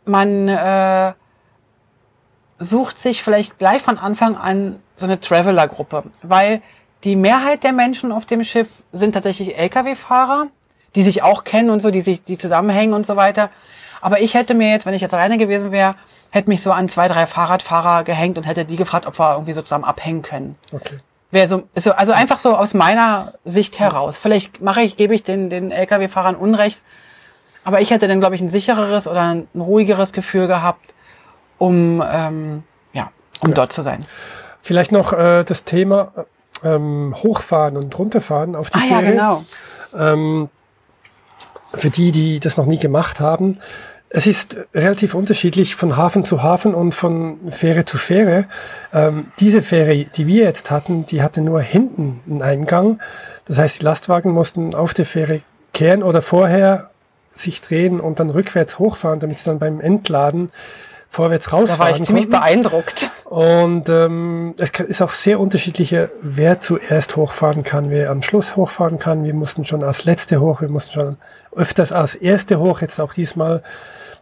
[0.04, 1.14] man äh,
[2.60, 6.62] sucht sich vielleicht gleich von Anfang an so eine Traveler-Gruppe, weil
[7.04, 10.48] die Mehrheit der Menschen auf dem Schiff sind tatsächlich Lkw-Fahrer,
[10.96, 13.50] die sich auch kennen und so, die sich, die zusammenhängen und so weiter.
[14.04, 15.96] Aber ich hätte mir jetzt, wenn ich jetzt alleine gewesen wäre,
[16.30, 19.54] hätte mich so an zwei, drei Fahrradfahrer gehängt und hätte die gefragt, ob wir irgendwie
[19.54, 20.56] so zusammen abhängen können.
[20.74, 21.00] Okay.
[21.32, 24.18] Wäre so, so, also einfach so aus meiner Sicht heraus.
[24.18, 26.82] Vielleicht mache ich, gebe ich den, den Lkw-Fahrern Unrecht,
[27.64, 30.94] aber ich hätte dann, glaube ich, ein sichereres oder ein ruhigeres Gefühl gehabt,
[31.58, 34.06] um, ähm, ja, um dort zu sein.
[34.62, 36.12] Vielleicht noch äh, das Thema
[36.64, 39.12] ähm, Hochfahren und runterfahren auf die Ah ja, Fähre.
[39.12, 39.44] genau.
[39.98, 40.50] Ähm,
[41.74, 43.60] für die, die das noch nie gemacht haben,
[44.16, 48.46] es ist relativ unterschiedlich von Hafen zu Hafen und von Fähre zu Fähre.
[48.94, 53.00] Ähm, diese Fähre, die wir jetzt hatten, die hatte nur hinten einen Eingang.
[53.46, 55.42] Das heißt, die Lastwagen mussten auf der Fähre
[55.74, 56.92] kehren oder vorher
[57.34, 60.52] sich drehen und dann rückwärts hochfahren, damit sie dann beim Entladen
[61.14, 62.40] vorwärts Da rausfahren war ich ziemlich konnten.
[62.40, 63.10] beeindruckt.
[63.26, 69.00] Und ähm, es ist auch sehr unterschiedliche, wer zuerst hochfahren kann, wer am Schluss hochfahren
[69.00, 69.24] kann.
[69.24, 71.18] Wir mussten schon als Letzte hoch, wir mussten schon
[71.56, 73.62] öfters als Erste hoch, jetzt auch diesmal.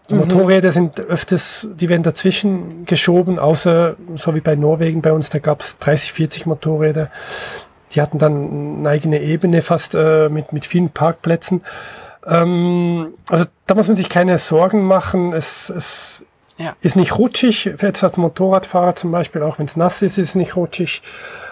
[0.10, 5.30] Die Motorräder sind öfters, die werden dazwischen geschoben, außer so wie bei Norwegen bei uns,
[5.30, 7.10] da gab es 30, 40 Motorräder.
[7.94, 11.64] Die hatten dann eine eigene Ebene fast äh, mit, mit vielen Parkplätzen.
[12.26, 15.34] Ähm, also da muss man sich keine Sorgen machen.
[15.34, 16.24] Es, es
[16.58, 16.76] Ja.
[16.82, 20.36] ist nicht rutschig, für als Motorradfahrer zum Beispiel, auch wenn es nass ist, ist es
[20.36, 21.02] nicht rutschig.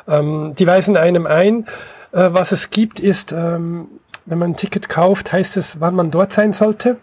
[0.08, 1.66] Ähm, die weisen einem ein.
[2.12, 3.88] Äh, was es gibt, ist, ähm,
[4.26, 6.98] wenn man ein Ticket kauft, heißt es, wann man dort sein sollte.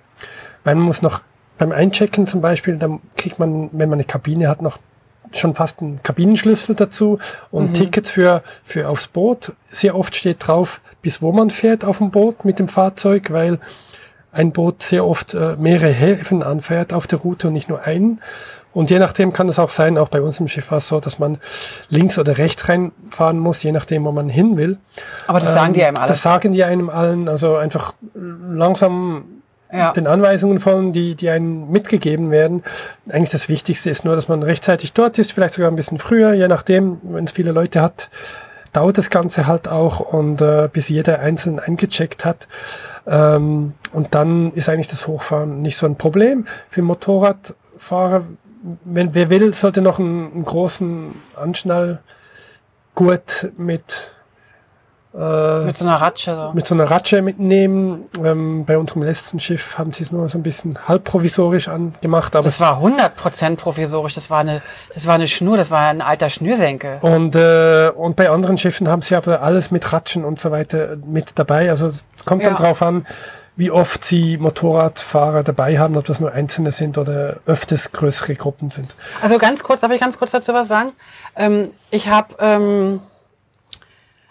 [0.65, 1.23] Weil man muss noch
[1.59, 4.79] beim Einchecken zum Beispiel, dann kriegt man, wenn man eine Kabine hat, noch
[5.33, 7.19] schon fast einen Kabinenschlüssel dazu
[7.51, 9.53] und Tickets für, für aufs Boot.
[9.71, 13.59] Sehr oft steht drauf, bis wo man fährt auf dem Boot mit dem Fahrzeug, weil
[14.37, 18.20] ein Boot sehr oft äh, mehrere Häfen anfährt auf der Route und nicht nur einen.
[18.72, 21.01] Und je nachdem kann es auch sein, auch bei uns im Schiff war es so,
[21.01, 21.38] dass man
[21.88, 24.77] links oder rechts reinfahren muss, je nachdem, wo man hin will.
[25.27, 26.09] Aber das sagen die Ähm, einem alles.
[26.11, 29.25] Das sagen die einem allen, also einfach langsam
[29.72, 29.92] Ja.
[29.92, 32.62] den Anweisungen folgen, die, die einem mitgegeben werden.
[33.09, 36.35] Eigentlich das Wichtigste ist nur, dass man rechtzeitig dort ist, vielleicht sogar ein bisschen früher,
[36.35, 38.11] je nachdem, wenn es viele Leute hat,
[38.77, 42.47] dauert das Ganze halt auch und äh, bis jeder einzeln eingecheckt hat.
[43.07, 46.47] Ähm, und dann ist eigentlich das Hochfahren nicht so ein Problem.
[46.69, 48.25] Für Motorradfahrer,
[48.85, 52.01] wenn wer will, sollte noch einen, einen großen Anschnallgurt
[53.57, 54.12] mit
[55.19, 56.35] äh, Mit so einer Ratsche.
[56.35, 56.53] So.
[56.53, 58.05] mit so einer Ratsche mitnehmen.
[58.23, 62.37] Ähm, bei unserem letzten Schiff haben sie es nur so ein bisschen halb provisorisch angemacht,
[62.37, 64.15] aber Das war 100% provisorisch.
[64.15, 64.61] Das war eine,
[64.95, 66.99] das war eine Schnur, das war ein alter Schnürsenkel.
[67.03, 70.97] und, äh, und bei anderen Schiffen haben sie aber alles mit Ratschen und so weiter
[71.07, 71.71] mit dabei.
[71.71, 72.59] Also es kommt dann Ja.
[72.61, 73.07] drauf an,
[73.59, 78.69] wie oft sie Motorradfahrer dabei haben, ob das nur Einzelne sind oder öfters größere Gruppen
[78.71, 78.95] sind.
[79.23, 80.93] Also ganz kurz, darf ich ganz kurz dazu was sagen?
[81.37, 83.01] Ähm, ich habe, ähm,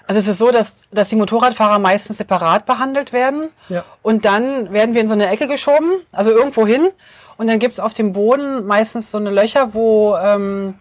[0.08, 3.84] also es ist so, dass, dass die Motorradfahrer meistens separat behandelt werden Ja.
[4.02, 6.90] und dann werden wir in so eine Ecke geschoben, also irgendwo hin
[7.38, 10.76] und dann gibt's auf dem Boden meistens so eine Löcher, wo, ähm,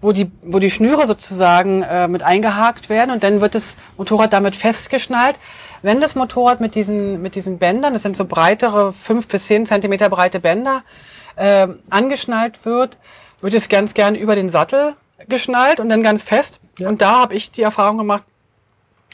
[0.00, 4.32] wo, die, wo die Schnüre sozusagen äh, mit eingehakt werden und dann wird das Motorrad
[4.32, 5.38] damit festgeschnallt.
[5.82, 9.66] Wenn das Motorrad mit diesen, mit diesen Bändern, das sind so breitere, fünf bis zehn
[9.66, 10.82] Zentimeter breite Bänder,
[11.36, 12.98] äh, angeschnallt wird,
[13.40, 14.94] wird es ganz gern über den Sattel
[15.28, 16.60] geschnallt und dann ganz fest.
[16.78, 16.88] Ja.
[16.88, 18.24] Und da habe ich die Erfahrung gemacht,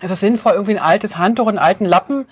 [0.03, 2.27] es ist sinnvoll, irgendwie ein altes Handtuch, einen alten Lappen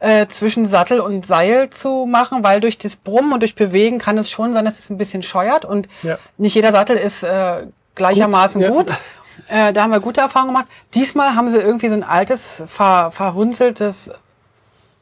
[0.00, 4.18] äh, zwischen Sattel und Seil zu machen, weil durch das Brummen und durch Bewegen kann
[4.18, 6.18] es schon sein, dass es ein bisschen scheuert und Ja.
[6.36, 8.88] nicht jeder Sattel ist äh, gleichermaßen Gut, gut.
[8.90, 9.68] ja.
[9.68, 10.68] Äh, da haben wir gute Erfahrungen gemacht.
[10.94, 14.10] Diesmal haben sie irgendwie so ein altes, ver, verhunzeltes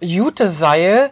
[0.01, 1.11] Jute-Seil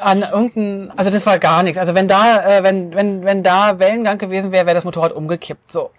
[0.00, 1.78] an irgendein, also das war gar nichts.
[1.78, 5.70] Also wenn da, äh, wenn, wenn, wenn da Wellengang gewesen wäre, wäre das Motorrad umgekippt.
[5.70, 5.90] So.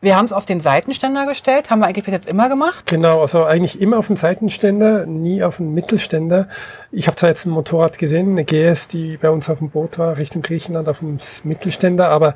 [0.00, 2.84] Wir haben es auf den Seitenständer gestellt, haben wir eigentlich bis jetzt immer gemacht.
[2.86, 6.48] Genau, also eigentlich immer auf den Seitenständer, nie auf den Mittelständer.
[6.92, 9.98] Ich habe zwar jetzt ein Motorrad gesehen, eine GS, die bei uns auf dem Boot
[9.98, 12.34] war, Richtung Griechenland auf dem Mittelständer, aber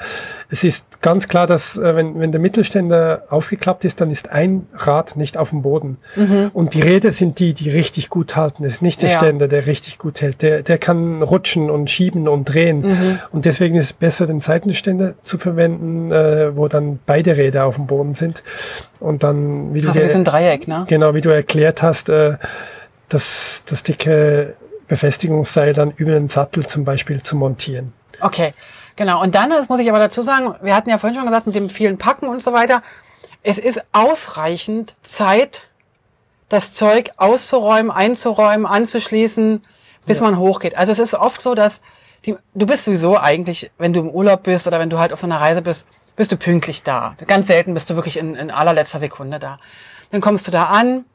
[0.49, 4.66] es ist ganz klar, dass äh, wenn, wenn der Mittelständer ausgeklappt ist, dann ist ein
[4.75, 5.99] Rad nicht auf dem Boden.
[6.53, 8.64] Und die Räder sind die, die richtig gut halten.
[8.64, 9.18] Es ist nicht der Ja.
[9.18, 10.42] Ständer, der richtig gut hält.
[10.42, 13.18] Der, der kann rutschen und schieben und drehen.
[13.33, 17.77] Und deswegen ist es besser, den Seitenständer zu verwenden, äh, wo dann beide Räder auf
[17.77, 18.43] dem Boden sind.
[19.01, 20.85] Und dann, wie du Also dir- sind Dreieck, ne?
[20.89, 22.37] Genau, wie du erklärt hast, äh,
[23.09, 24.55] das, das dicke
[24.89, 27.93] Befestigungsseil dann über den Sattel zum Beispiel zu montieren.
[28.21, 28.55] Okay,
[28.97, 29.23] genau.
[29.23, 31.55] Und dann, das muss ich aber dazu sagen, wir hatten ja vorhin schon gesagt, mit
[31.55, 32.83] dem vielen Packen und so weiter,
[33.43, 35.69] es ist ausreichend Zeit,
[36.49, 39.63] das Zeug auszuräumen, einzuräumen, anzuschließen,
[40.07, 40.77] bis man hochgeht.
[40.77, 41.81] Also es ist oft so, dass
[42.27, 45.21] die, du bist sowieso eigentlich, wenn du im Urlaub bist oder wenn du halt auf
[45.21, 45.87] so einer Reise bist,
[46.20, 47.14] bist du pünktlich da.
[47.26, 49.59] Ganz selten bist du wirklich in, in allerletzter Sekunde da.
[50.11, 51.06] Dann kommst du da an,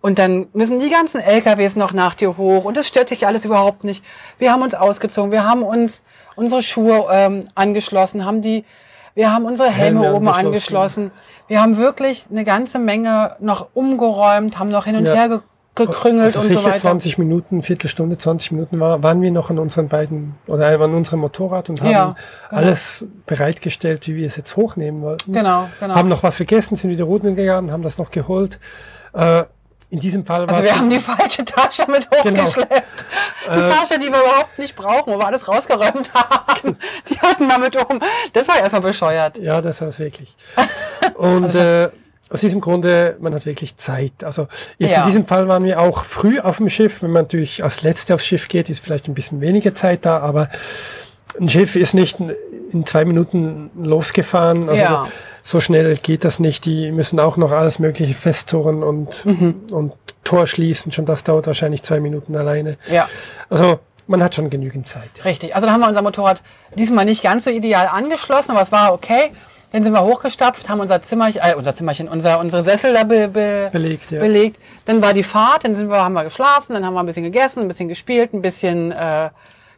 [0.00, 3.44] und dann müssen die ganzen LKWs noch nach dir hoch und das stört dich alles
[3.44, 4.02] überhaupt nicht.
[4.38, 6.02] Wir haben uns ausgezogen, wir haben uns
[6.36, 8.64] unsere Schuhe ähm, angeschlossen, haben die,
[9.14, 11.06] wir haben unsere Helme, Helme oben angeschlossen.
[11.06, 11.10] angeschlossen.
[11.48, 15.14] Wir haben wirklich eine ganze Menge noch umgeräumt, haben noch hin und Ja.
[15.14, 15.40] her ge
[15.76, 16.78] gekrüngelt Also und so weiter.
[16.78, 21.20] 20 Minuten, Viertelstunde, 20 Minuten war, waren wir noch an unseren beiden oder an unserem
[21.20, 22.16] Motorrad und haben Ja,
[22.50, 22.60] genau.
[22.62, 25.32] alles bereitgestellt, wie wir es jetzt hochnehmen wollten.
[25.32, 25.94] Genau, genau.
[25.94, 28.58] Haben noch was vergessen, sind wieder Routen gegangen, haben das noch geholt.
[29.12, 29.44] Äh,
[29.88, 32.40] in diesem Fall war also wir haben die falsche Tasche mit Genau.
[32.42, 33.04] hochgeschleppt.
[33.46, 33.68] Die Äh.
[33.70, 36.76] Tasche, die wir überhaupt nicht brauchen, wo wir alles rausgeräumt haben.
[37.08, 38.00] Die hatten damit um.
[38.32, 39.38] Das war erstmal bescheuert.
[39.38, 40.36] Ja, das war es wirklich.
[41.14, 41.88] Und Also äh,
[42.30, 44.24] aus diesem Grunde, man hat wirklich Zeit.
[44.24, 45.02] Also jetzt Ja.
[45.02, 47.02] in diesem Fall waren wir auch früh auf dem Schiff.
[47.02, 50.18] Wenn man natürlich als Letzte aufs Schiff geht, ist vielleicht ein bisschen weniger Zeit da,
[50.18, 50.50] aber
[51.40, 52.18] ein Schiff ist nicht
[52.72, 54.68] in zwei Minuten losgefahren.
[54.68, 55.08] Also Ja.
[55.42, 56.64] so schnell geht das nicht.
[56.64, 59.54] Die müssen auch noch alles Mögliche festtouren und, Mhm.
[59.70, 59.92] und
[60.24, 60.90] Tor schließen.
[60.90, 62.76] Schon das dauert wahrscheinlich zwei Minuten alleine.
[62.90, 63.08] Ja.
[63.48, 65.10] Also man hat schon genügend Zeit.
[65.24, 65.54] Richtig.
[65.54, 66.42] Also da haben wir unser Motorrad
[66.76, 69.30] diesmal nicht ganz so ideal angeschlossen, aber es war okay.
[69.76, 73.28] Dann sind wir hochgestapft, haben unser Zimmerchen, äh, unser Zimmerchen, unser, unsere Sessel da be,
[73.28, 74.20] be, Belegt, ja.
[74.20, 74.58] belegt.
[74.86, 77.24] Dann war die Fahrt, dann sind wir, haben wir geschlafen, dann haben wir ein bisschen
[77.24, 79.28] gegessen, ein bisschen gespielt, ein bisschen äh,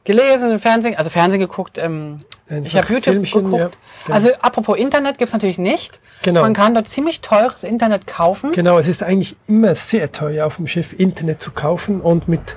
[0.04, 1.78] gelesen, Fernsehen, also Fernsehen geguckt.
[1.78, 3.60] Ähm, Einfach ich habe YouTube Filmchen, geguckt.
[3.60, 3.70] ja,
[4.04, 4.14] genau.
[4.14, 5.98] Also apropos Internet gibt's natürlich nicht.
[6.22, 6.42] Genau.
[6.42, 8.52] Man kann dort ziemlich teures Internet kaufen.
[8.52, 12.54] Genau, es ist eigentlich immer sehr teuer auf dem Schiff Internet zu kaufen und mit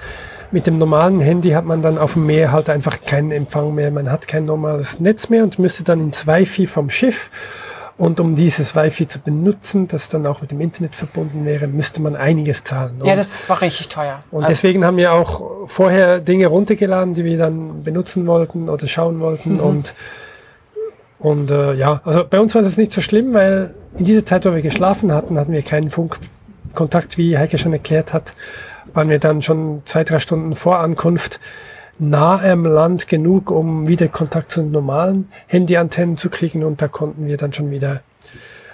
[0.52, 3.92] mit dem normalen Handy hat man dann auf dem Meer halt einfach keinen Empfang mehr.
[3.92, 7.30] Man hat kein normales Netz mehr und müsste dann ins Wi-Fi vom Schiff.
[7.98, 12.02] Und um dieses Wi-Fi zu benutzen, das dann auch mit dem Internet verbunden wäre, müsste
[12.02, 12.94] man einiges zahlen.
[13.04, 14.24] Ja, Und- das war richtig teuer.
[14.32, 18.88] Und Also- deswegen haben wir auch vorher Dinge runtergeladen, die wir dann benutzen wollten oder
[18.88, 19.56] schauen wollten.
[19.56, 19.60] Mhm.
[19.60, 19.94] Und,
[21.20, 24.46] und äh, ja, also bei uns war das nicht so schlimm, weil in dieser Zeit,
[24.46, 28.34] wo wir geschlafen hatten, hatten wir keinen Funkkontakt, wie Heike schon erklärt hat,
[28.93, 31.39] waren wir dann schon zwei, drei Stunden vor Ankunft
[31.99, 36.88] nah am Land genug, um wieder Kontakt zu den normalen Handyantennen zu kriegen und da
[36.88, 38.01] konnten wir dann schon wieder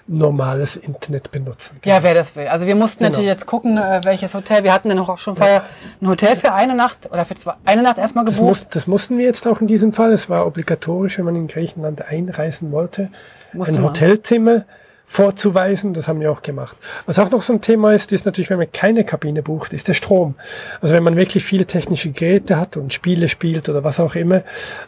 [0.10, 1.77] normales Internet benutzen.
[1.84, 2.47] Ja, wer das will.
[2.47, 3.10] Also wir mussten Genau.
[3.10, 4.63] natürlich jetzt gucken, äh, welches Hotel.
[4.63, 5.63] Wir hatten dann auch schon vorher
[6.01, 8.49] ein Hotel für eine Nacht oder für zwei, eine Nacht erstmal Das, gebucht.
[8.62, 10.13] muss, das mussten wir jetzt auch in diesem Fall.
[10.13, 13.10] Es war obligatorisch, wenn man in Griechenland einreisen wollte,
[13.51, 13.84] Musste ein.
[13.84, 14.63] Hotelzimmer
[15.08, 15.93] vorzuweisen.
[15.93, 16.78] Das haben wir auch gemacht.
[17.06, 19.88] Was auch noch so ein Thema ist, ist natürlich, wenn man keine Kabine bucht, ist
[19.88, 20.36] der Strom.
[20.82, 24.43] Also wenn man wirklich viele technische Geräte hat und Spiele spielt oder was auch immer.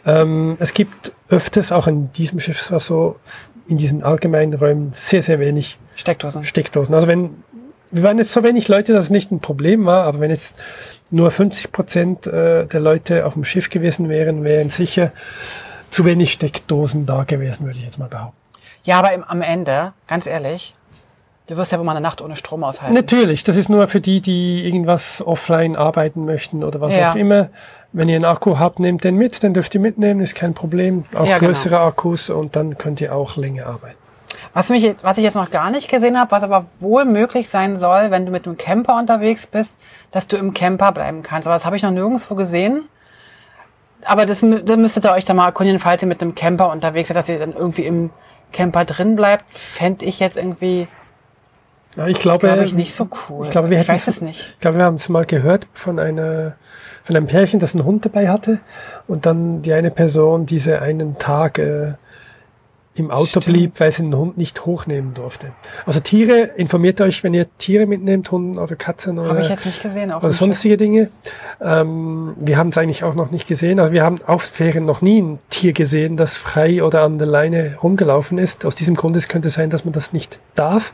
[0.06, 3.16] Ähm, es gibt öfters, auch in diesem Schiff so,
[3.66, 6.44] in diesen allgemeinen Räumen sehr, sehr wenig Steckdosen.
[6.44, 6.94] Steckdosen.
[6.94, 7.42] Also wenn,
[7.90, 10.56] wir waren jetzt so wenig Leute, dass es nicht ein Problem war, aber wenn jetzt
[11.10, 15.12] nur 50 Prozent äh, der Leute auf dem Schiff gewesen wären, wären sicher
[15.90, 18.39] zu wenig Steckdosen da gewesen, würde ich jetzt mal behaupten.
[18.84, 20.74] Ja, aber im, am Ende, ganz ehrlich,
[21.46, 22.94] du wirst ja wohl mal eine Nacht ohne Strom aushalten.
[22.94, 27.10] Natürlich, das ist nur für die, die irgendwas offline arbeiten möchten oder was Ja.
[27.12, 27.48] auch immer.
[27.92, 31.02] Wenn ihr einen Akku habt, nehmt den mit, den dürft ihr mitnehmen, ist kein Problem.
[31.14, 31.48] Auch Ja, genau.
[31.48, 33.96] größere Akkus und dann könnt ihr auch länger arbeiten.
[34.52, 37.48] Was, mich jetzt, was ich jetzt noch gar nicht gesehen habe, was aber wohl möglich
[37.48, 39.76] sein soll, wenn du mit einem Camper unterwegs bist,
[40.12, 41.46] dass du im Camper bleiben kannst.
[41.46, 42.84] Aber das habe ich noch nirgendwo gesehen.
[44.04, 46.70] Aber das, mü- da müsstet ihr euch da mal erkundigen, falls ihr mit einem Camper
[46.70, 48.10] unterwegs seid, dass ihr dann irgendwie im
[48.52, 50.88] Camper drin bleibt, fände ich jetzt irgendwie,
[51.96, 53.46] Ja, ich glaube, glaube ich, nicht so cool.
[53.46, 54.50] Ich glaube, wir ich hätten weiß es nicht.
[54.54, 56.54] Ich glaube, wir haben es mal gehört von einer
[57.04, 58.58] von einem Pärchen, das einen Hund dabei hatte
[59.08, 61.94] und dann die eine Person diese einen Tag äh,
[62.94, 63.46] im Auto Stimmt.
[63.46, 65.52] blieb, weil sie den Hund nicht hochnehmen durfte.
[65.86, 70.10] Also Tiere, informiert euch, wenn ihr Tiere mitnehmt, Hunden oder Katzen oder, gesehen.
[70.10, 70.38] Oder dem Schiff.
[70.38, 71.08] sonstige Dinge.
[71.60, 73.78] Ähm, wir haben es eigentlich auch noch nicht gesehen.
[73.78, 77.28] Also wir haben auf Ferien noch nie ein Tier gesehen, das frei oder an der
[77.28, 78.66] Leine rumgelaufen ist.
[78.66, 80.92] Aus diesem Grund es könnte sein, dass man das nicht darf,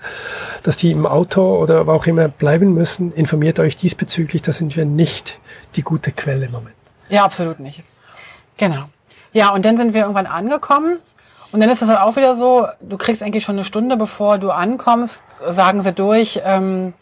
[0.63, 3.13] dass die im Auto oder wo auch immer bleiben müssen.
[3.13, 5.39] Informiert euch diesbezüglich, da sind wir nicht
[5.77, 6.75] die gute Quelle im Moment.
[7.09, 7.83] Ja, absolut nicht.
[8.59, 8.85] Genau.
[9.33, 10.99] Ja, und dann sind wir irgendwann angekommen.
[11.53, 14.39] Und dann ist es halt auch wieder so, du kriegst eigentlich schon eine Stunde, bevor
[14.39, 16.93] du ankommst, sagen sie durch, ähm,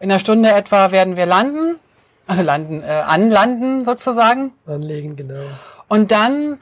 [0.00, 1.78] in einer Stunde etwa werden wir landen,
[2.26, 4.52] also landen, äh, anlanden sozusagen.
[4.66, 5.40] Anlegen, genau.
[5.88, 6.58] Und dann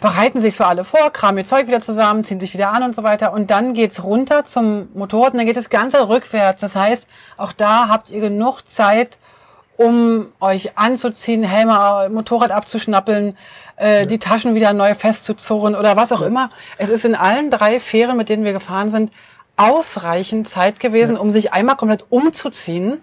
[0.00, 2.94] bereiten sich so alle vor, kramen ihr Zeug wieder zusammen, ziehen sich wieder an und
[2.94, 3.32] so weiter.
[3.32, 6.60] Und dann geht's runter zum Motorrad und dann geht das Ganze rückwärts.
[6.60, 9.18] Das heißt, auch da habt ihr genug Zeit,
[9.80, 13.34] um euch anzuziehen, Helme, Motorrad abzuschnappeln,
[13.76, 16.50] äh, die Taschen wieder neu festzuzurren oder was auch immer.
[16.76, 19.10] Es ist in allen drei Fähren, mit denen wir gefahren sind,
[19.56, 23.00] ausreichend Zeit gewesen, um sich einmal komplett umzuziehen,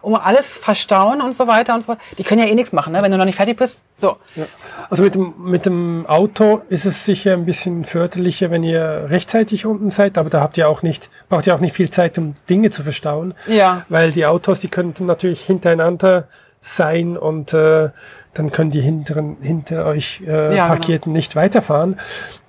[0.00, 1.98] um alles verstauen und so weiter und so fort.
[2.18, 3.02] Die können ja eh nichts machen, ne?
[3.02, 3.82] wenn du noch nicht fertig bist.
[3.96, 4.16] So.
[4.34, 4.46] Ja.
[4.90, 9.66] Also mit dem, mit dem Auto ist es sicher ein bisschen förderlicher, wenn ihr rechtzeitig
[9.66, 12.34] unten seid, aber da habt ihr auch nicht, braucht ihr auch nicht viel Zeit, um
[12.48, 13.34] Dinge zu verstauen.
[13.46, 13.84] Ja.
[13.88, 16.28] Weil die Autos, die könnten natürlich hintereinander
[16.60, 17.90] sein und äh,
[18.34, 20.66] dann können die hinteren, hinter euch äh, Ja, genau.
[20.68, 21.98] Parkierten nicht weiterfahren.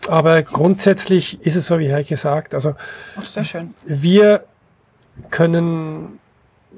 [0.08, 2.76] Aber grundsätzlich ist es so, wie Herr gesagt, also
[3.20, 3.74] Ach, sehr schön.
[3.86, 4.44] wir
[5.32, 6.19] können,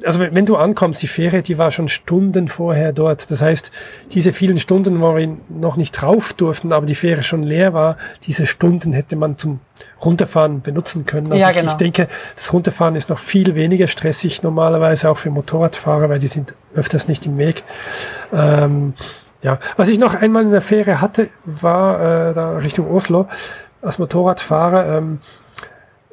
[0.03, 3.29] also wenn du ankommst, die Fähre, die war schon Stunden vorher dort.
[3.31, 3.71] Das heißt,
[4.11, 7.97] diese vielen Stunden, wo wir noch nicht drauf durften, aber die Fähre schon leer war,
[8.23, 9.59] diese Stunden hätte man zum
[10.03, 11.27] Runterfahren benutzen können.
[11.31, 11.71] Also Ja, ich, genau.
[11.71, 16.27] ich denke, das Runterfahren ist noch viel weniger stressig normalerweise auch für Motorradfahrer, weil die
[16.27, 17.63] sind öfters nicht im Weg.
[18.33, 18.93] Ähm,
[19.41, 23.27] ja, was ich noch einmal in der Fähre hatte, war äh, da Richtung Oslo
[23.81, 24.97] als Motorradfahrer.
[24.97, 25.19] Ähm,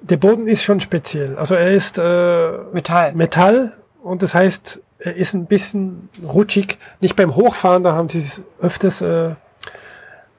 [0.02, 1.37] der Boden ist schon speziell.
[1.37, 3.12] Also er ist äh, Metall.
[3.14, 6.78] Metall und das heißt, er ist ein bisschen rutschig.
[7.00, 9.34] Nicht beim Hochfahren, da haben sie es öfters äh,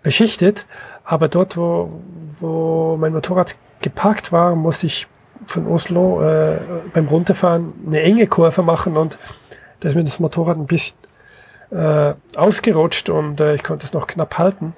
[0.04, 0.66] beschichtet,
[1.04, 1.92] aber dort, wo,
[2.40, 5.08] wo mein Motorrad geparkt war, musste ich
[5.48, 6.60] von Oslo äh,
[6.94, 9.18] beim Runterfahren eine enge Kurve machen und
[9.80, 10.98] da ist mir das Motorrad ein bisschen
[11.72, 14.74] äh, ausgerutscht und äh, ich konnte es noch knapp halten.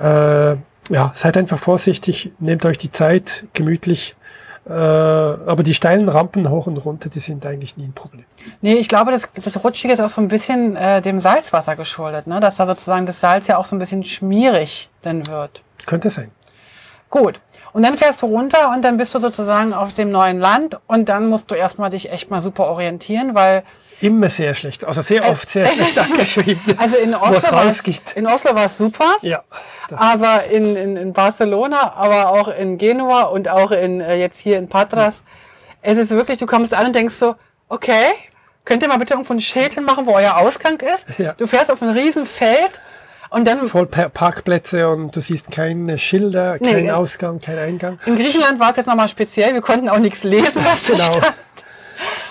[0.00, 0.56] Äh,
[0.90, 4.16] ja, seid einfach vorsichtig, nehmt euch die Zeit, gemütlich.
[4.68, 8.24] Äh, aber die steilen Rampen hoch und runter, die sind eigentlich nie ein Problem.
[8.60, 12.26] Nee, ich glaube, das, das Rutschige ist auch so ein bisschen äh, dem Salzwasser geschuldet,
[12.26, 12.38] ne?
[12.40, 15.62] dass da sozusagen das Salz ja auch so ein bisschen schmierig dann wird.
[15.86, 16.30] Könnte sein.
[17.08, 17.40] Gut.
[17.72, 21.08] Und dann fährst du runter und dann bist du sozusagen auf dem neuen Land und
[21.08, 23.62] dann musst du erstmal dich echt mal super orientieren, weil
[24.00, 26.62] Immer sehr schlecht, also sehr oft sehr schlecht angeschrieben.
[26.78, 28.02] Also in Oslo war es rausgeht.
[28.14, 29.42] in Oslo war es super, Ja,
[29.90, 34.58] aber in, in, in Barcelona, aber auch in Genua und auch in äh, jetzt hier
[34.58, 35.22] in Patras,
[35.82, 37.34] es ist wirklich, du kommst an und denkst so,
[37.68, 38.04] okay,
[38.64, 41.06] könnt ihr mal bitte irgendwo ein Schild hinmachen, wo euer Ausgang ist?
[41.18, 41.32] Ja.
[41.36, 42.80] Du fährst auf ein riesen Feld
[43.30, 46.96] und dann voll Pa- Parkplätze und du siehst keine Schilder, Nee, kein ja.
[46.96, 47.98] Ausgang, kein Eingang.
[48.06, 49.54] In Griechenland war es jetzt nochmal speziell.
[49.54, 51.12] Wir konnten auch nichts lesen, was da Genau.
[51.12, 51.34] stand.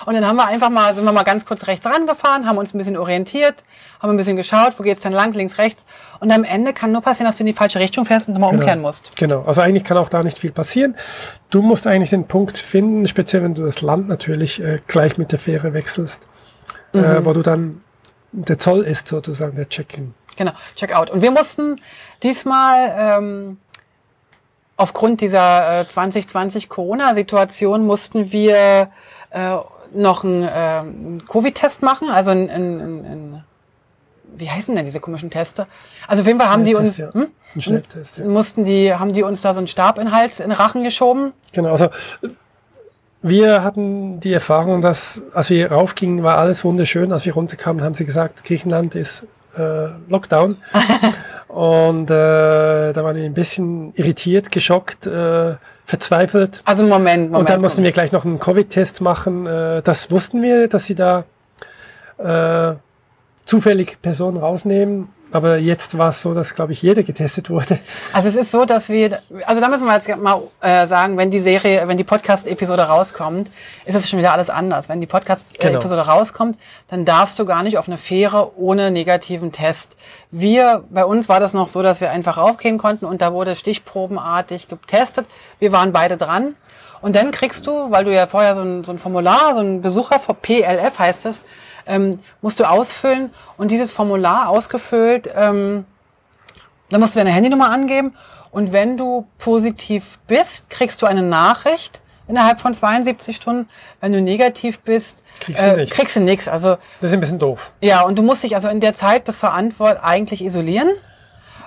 [0.06, 2.74] Und dann haben wir einfach mal, sind wir mal ganz kurz rechts rangefahren, haben uns
[2.74, 3.64] ein bisschen orientiert,
[4.00, 5.84] haben ein bisschen geschaut, wo geht's denn lang, links, rechts.
[6.20, 8.54] Und am Ende kann nur passieren, dass du in die falsche Richtung fährst und nochmal
[8.54, 9.16] umkehren musst.
[9.16, 10.96] Genau, also eigentlich kann auch da nicht viel passieren.
[11.50, 15.32] Du musst eigentlich den Punkt finden, speziell wenn du das Land natürlich äh, gleich mit
[15.32, 16.20] der Fähre wechselst,
[16.92, 17.04] Mhm.
[17.04, 17.82] äh, wo du dann,
[18.32, 20.14] der Zoll ist sozusagen der Check-in.
[20.36, 21.10] Genau, check out.
[21.10, 21.80] Und wir mussten
[22.22, 23.58] diesmal ähm,
[24.76, 28.90] aufgrund dieser äh, 2020 Corona-Situation mussten wir
[29.30, 29.56] äh,
[29.94, 33.44] noch einen, äh, einen Covid-Test machen, also ein, ein, ein, ein
[34.36, 35.66] wie heißen denn diese komischen Teste?
[36.06, 37.12] Also auf jeden Fall haben die uns, ja.
[37.12, 37.28] hm?
[37.54, 38.24] Ein Schnelltest, ja.
[38.26, 40.84] mussten die, haben die uns da so einen Stab in den Hals, in den Rachen
[40.84, 41.32] geschoben.
[41.52, 41.88] Genau, also
[43.22, 47.12] wir hatten die Erfahrung, dass als wir raufgingen, war alles wunderschön.
[47.12, 50.58] Als wir runterkamen, haben sie gesagt, Griechenland ist äh, Lockdown.
[51.48, 55.54] Und äh, da waren wir ein bisschen irritiert, geschockt, äh,
[55.88, 56.60] verzweifelt.
[56.66, 57.34] Also Moment, Moment.
[57.34, 57.96] Und dann mussten Moment.
[57.96, 59.46] wir gleich noch einen Covid-Test machen.
[59.46, 61.24] Äh, das wussten wir, dass sie da
[62.18, 62.74] äh,
[63.46, 65.08] zufällig Personen rausnehmen.
[65.30, 67.78] Aber jetzt war es so, dass, glaube ich, jeder getestet wurde.
[68.12, 71.30] Also es ist so, dass wir, also da müssen wir jetzt mal äh, sagen, wenn
[71.30, 73.50] die Serie, wenn die Podcast-Episode rauskommt,
[73.84, 74.88] ist es schon wieder alles anders.
[74.88, 79.96] Wenn die Podcast-Episode rauskommt, dann darfst du gar nicht auf eine Fähre ohne negativen Test.
[80.30, 83.54] Wir, bei uns war das noch so, dass wir einfach raufgehen konnten und da wurde
[83.54, 85.26] stichprobenartig getestet.
[85.58, 86.54] Wir waren beide dran.
[87.00, 89.80] Und dann kriegst du, weil du ja vorher so ein, so ein Formular, so ein
[89.82, 91.42] Besucher vor PLF heißt es,
[91.86, 95.84] ähm, musst du ausfüllen und dieses Formular ausgefüllt, ähm,
[96.90, 98.14] dann musst du deine Handynummer angeben
[98.50, 103.68] und wenn du positiv bist, kriegst du eine Nachricht innerhalb von 72 Stunden.
[104.00, 105.96] Wenn du negativ bist, Kriegst du äh, nichts.
[105.96, 106.48] kriegst du nichts.
[106.48, 107.72] Also Das ist ein bisschen doof.
[107.80, 110.88] ja, und du musst dich also in der Zeit bis zur Antwort eigentlich isolieren,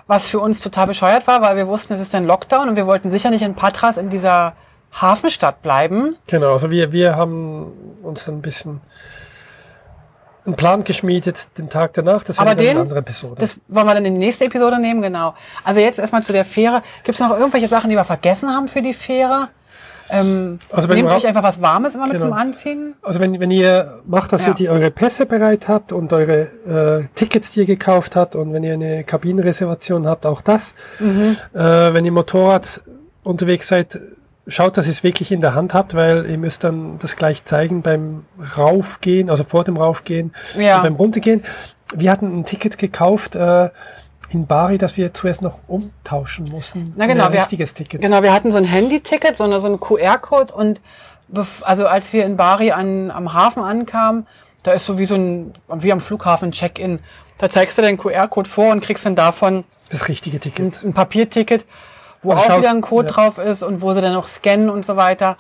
[0.08, 2.86] was für uns total bescheuert war, weil wir wussten, es ist ein Lockdown und wir
[2.86, 4.54] wollten sicher nicht in Patras in dieser
[4.94, 6.16] Hafenstadt bleiben.
[6.28, 7.72] Genau, also wir, wir haben
[8.04, 8.82] uns ein bisschen
[10.46, 12.24] einen Plan geschmiedet, den Tag danach.
[12.24, 13.36] Das den, eine andere Episode.
[13.38, 15.36] das wollen wir dann in die nächste Episode nehmen, genau.
[15.64, 16.82] Also jetzt erstmal zu der Fähre.
[17.04, 19.50] Gibt es noch irgendwelche Sachen, die wir vergessen haben für die Fähre?
[20.10, 22.26] Ähm, Also wenn nehmt wir- euch einfach was Warmes immer mit Genau.
[22.26, 22.96] zum Anziehen.
[23.04, 24.50] Also wenn, wenn ihr macht, dass Ja.
[24.50, 28.52] ihr die eure Pässe bereit habt und eure äh, Tickets, die ihr gekauft habt und
[28.52, 30.74] wenn ihr eine Kabinenreservation habt, auch das.
[31.00, 31.38] Mhm.
[31.54, 32.82] Äh, wenn ihr Motorrad
[33.24, 34.00] unterwegs seid,
[34.52, 37.46] schaut, dass ihr es wirklich in der Hand habt, weil ihr müsst dann das gleich
[37.46, 38.26] zeigen beim
[38.58, 40.78] Raufgehen, also vor dem Raufgehen Ja.
[40.78, 41.44] und beim Runtergehen.
[41.96, 43.70] Wir hatten ein Ticket gekauft äh,
[44.30, 46.94] in Bari, das wir zuerst noch umtauschen mussten.
[46.96, 48.02] Na genau, ein wir- richtiges Ticket.
[48.02, 50.80] Genau, wir hatten so ein Handy-Ticket, so, eine, so ein QR-Code und
[51.62, 54.28] also als wir in Bari an, am Hafen ankamen,
[54.64, 57.00] da ist so wie so ein, wie am Flughafen Check-in.
[57.38, 60.84] Da zeigst du den QR-Code vor und kriegst dann davon Das richtige Ticket.
[60.84, 61.66] ein Papierticket,
[62.22, 63.14] wo Also auch schaut- wieder ein Code ja.
[63.14, 65.38] drauf ist und wo sie dann noch scannen und so weiter.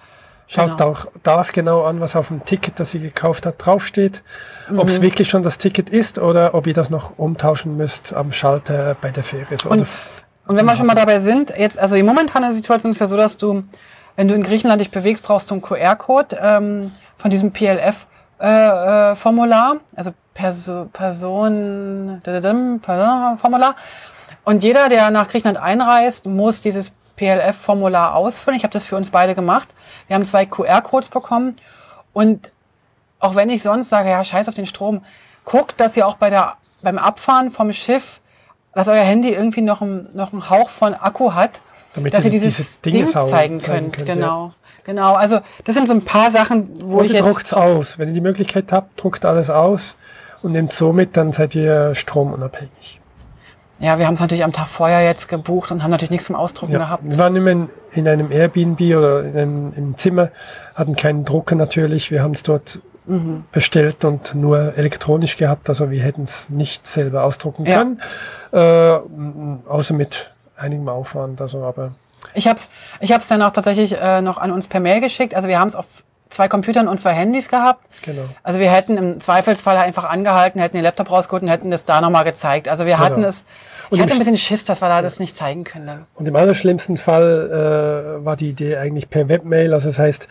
[0.47, 0.91] Schaut Genau.
[0.91, 4.21] auch das genau an, was auf dem Ticket, das ihr gekauft habt, draufsteht.
[4.69, 4.89] Ob Mhm.
[4.89, 8.97] es wirklich schon das Ticket ist oder ob ihr das noch umtauschen müsst am Schalter
[8.99, 9.57] bei der Fähre.
[9.57, 9.87] So, Und,
[10.47, 13.15] und wenn wir schon mal dabei sind, jetzt, also die momentane Situation ist ja so,
[13.15, 13.63] dass du,
[14.17, 19.15] wenn du in Griechenland dich bewegst, brauchst du einen QR-Code ähm, von diesem PLF-Formular, äh,
[19.15, 22.21] Formular, also Perso Person
[23.41, 23.75] Formular.
[24.43, 28.57] Und jeder, der nach Griechenland einreist, muss dieses PLF-Formular ausfüllen.
[28.57, 29.69] Ich habe das für uns beide gemacht.
[30.07, 31.55] Wir haben zwei QR-Codes bekommen
[32.13, 32.51] und
[33.19, 35.03] auch wenn ich sonst sage, ja, scheiß auf den Strom,
[35.45, 38.19] guckt, dass ihr auch bei der, beim Abfahren vom Schiff,
[38.73, 41.61] dass euer Handy irgendwie noch, ein, noch einen Hauch von Akku hat,
[41.93, 43.97] Damit dass ihr dieses diese Dinge Ding sau- zeigen könnt.
[43.97, 44.53] könnt, genau.
[44.83, 45.13] Genau.
[45.13, 47.21] Also, das sind so ein paar Sachen, wo Oder ich jetzt.
[47.23, 47.99] druckt's aus.
[47.99, 49.95] Wenn ihr die Möglichkeit habt, druckt alles aus
[50.41, 52.99] und nehmt somit, dann seid ihr stromunabhängig.
[53.81, 56.35] Ja, wir haben es natürlich am Tag vorher jetzt gebucht und haben natürlich nichts zum
[56.35, 56.77] Ausdrucken Ja.
[56.77, 57.03] gehabt.
[57.03, 60.29] Wir waren immer in, in einem Airbnb oder in einem, im Zimmer,
[60.75, 62.11] hatten keinen Drucker natürlich.
[62.11, 63.45] Wir haben es dort mhm.
[63.51, 65.67] bestellt und nur elektronisch gehabt.
[65.67, 67.79] Also wir hätten es nicht selber ausdrucken ja.
[67.79, 68.01] können,
[68.51, 71.41] äh, außer mit einigem Aufwand.
[71.41, 71.93] Also aber
[72.35, 72.69] ich habe es
[72.99, 75.33] ich hab's dann auch tatsächlich äh, noch an uns per Mail geschickt.
[75.33, 77.85] Also wir haben es auf zwei Computern und zwei Handys gehabt.
[78.03, 78.23] Genau.
[78.43, 82.01] Also wir hätten im Zweifelsfall einfach angehalten, hätten den Laptop rausgeholt und hätten das da
[82.01, 82.67] nochmal gezeigt.
[82.67, 83.05] Also wir genau.
[83.05, 83.45] hatten es,
[83.87, 86.05] ich und hatte ein bisschen Schiss, dass wir da das nicht zeigen können.
[86.15, 89.73] Und im allerschlimmsten Fall äh, war die Idee eigentlich per Webmail.
[89.73, 90.27] Also das heißt,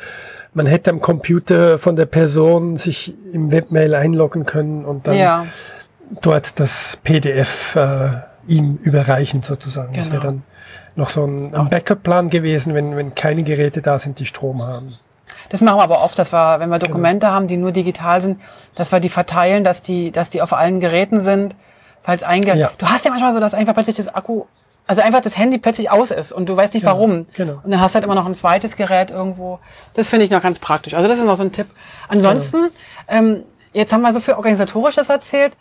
[0.55, 5.47] man hätte am Computer von der Person sich im Webmail einloggen können und dann ja.
[6.23, 8.11] dort das PDF äh,
[8.49, 9.93] ihm überreichen sozusagen.
[9.93, 10.05] Genau.
[10.05, 10.43] Das wäre dann
[10.97, 14.99] noch so ein, ein Backup-Plan gewesen, wenn, wenn keine Geräte da sind, die Strom haben.
[15.51, 16.89] Das machen wir aber oft, dass wir, wenn wir genau.
[16.89, 17.35] Dokumente genau.
[17.35, 18.41] haben, die nur digital sind,
[18.75, 21.55] dass wir die verteilen, dass die, dass die auf allen Geräten sind,
[22.03, 22.57] falls einge...
[22.57, 22.71] Ja.
[22.79, 24.45] Du hast ja manchmal so, dass einfach plötzlich das Akku,
[24.87, 27.27] also einfach das Handy plötzlich aus ist und du weißt nicht ja, warum.
[27.35, 27.61] Genau.
[27.65, 29.59] Und dann hast du halt immer noch ein zweites Gerät irgendwo.
[29.95, 30.95] Das finde ich noch ganz praktisch.
[30.95, 31.67] Also das ist noch so ein Tipp.
[32.09, 32.73] Ansonsten, genau.
[33.09, 33.43] ähm,
[33.73, 35.57] jetzt haben wir so viel Organisatorisches erzählt.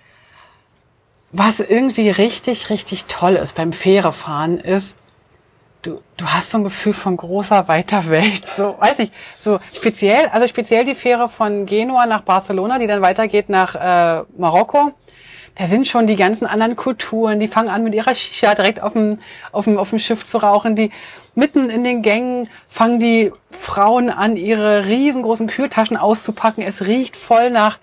[1.31, 4.97] Was irgendwie richtig, richtig toll ist beim Fährefahren ist,
[5.81, 8.43] du, du hast so ein Gefühl von großer, weiter Welt.
[8.55, 13.01] So, weiß ich, so speziell, also speziell die Fähre von Genua nach Barcelona, die dann
[13.01, 14.93] weitergeht nach äh, Marokko.
[15.55, 18.93] Da sind schon die ganzen anderen Kulturen, die fangen an mit ihrer Shisha direkt auf
[18.93, 19.19] dem,
[19.51, 20.75] auf dem, auf dem Schiff zu rauchen.
[20.75, 20.89] Die
[21.35, 26.63] mitten in den Gängen fangen die Frauen an, ihre riesengroßen Kühltaschen auszupacken.
[26.63, 27.79] Es riecht voll nach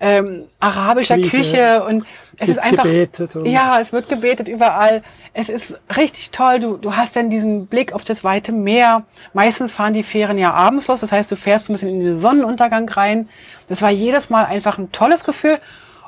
[0.00, 1.28] ähm, arabischer Kriege.
[1.28, 2.04] Küche und
[2.36, 5.02] es ist einfach gebetet ja, es wird gebetet überall.
[5.32, 6.60] Es ist richtig toll.
[6.60, 9.04] Du du hast dann diesen Blick auf das weite Meer.
[9.32, 12.18] Meistens fahren die Fähren ja abends los, das heißt, du fährst ein bisschen in den
[12.18, 13.28] Sonnenuntergang rein.
[13.68, 15.58] Das war jedes Mal einfach ein tolles Gefühl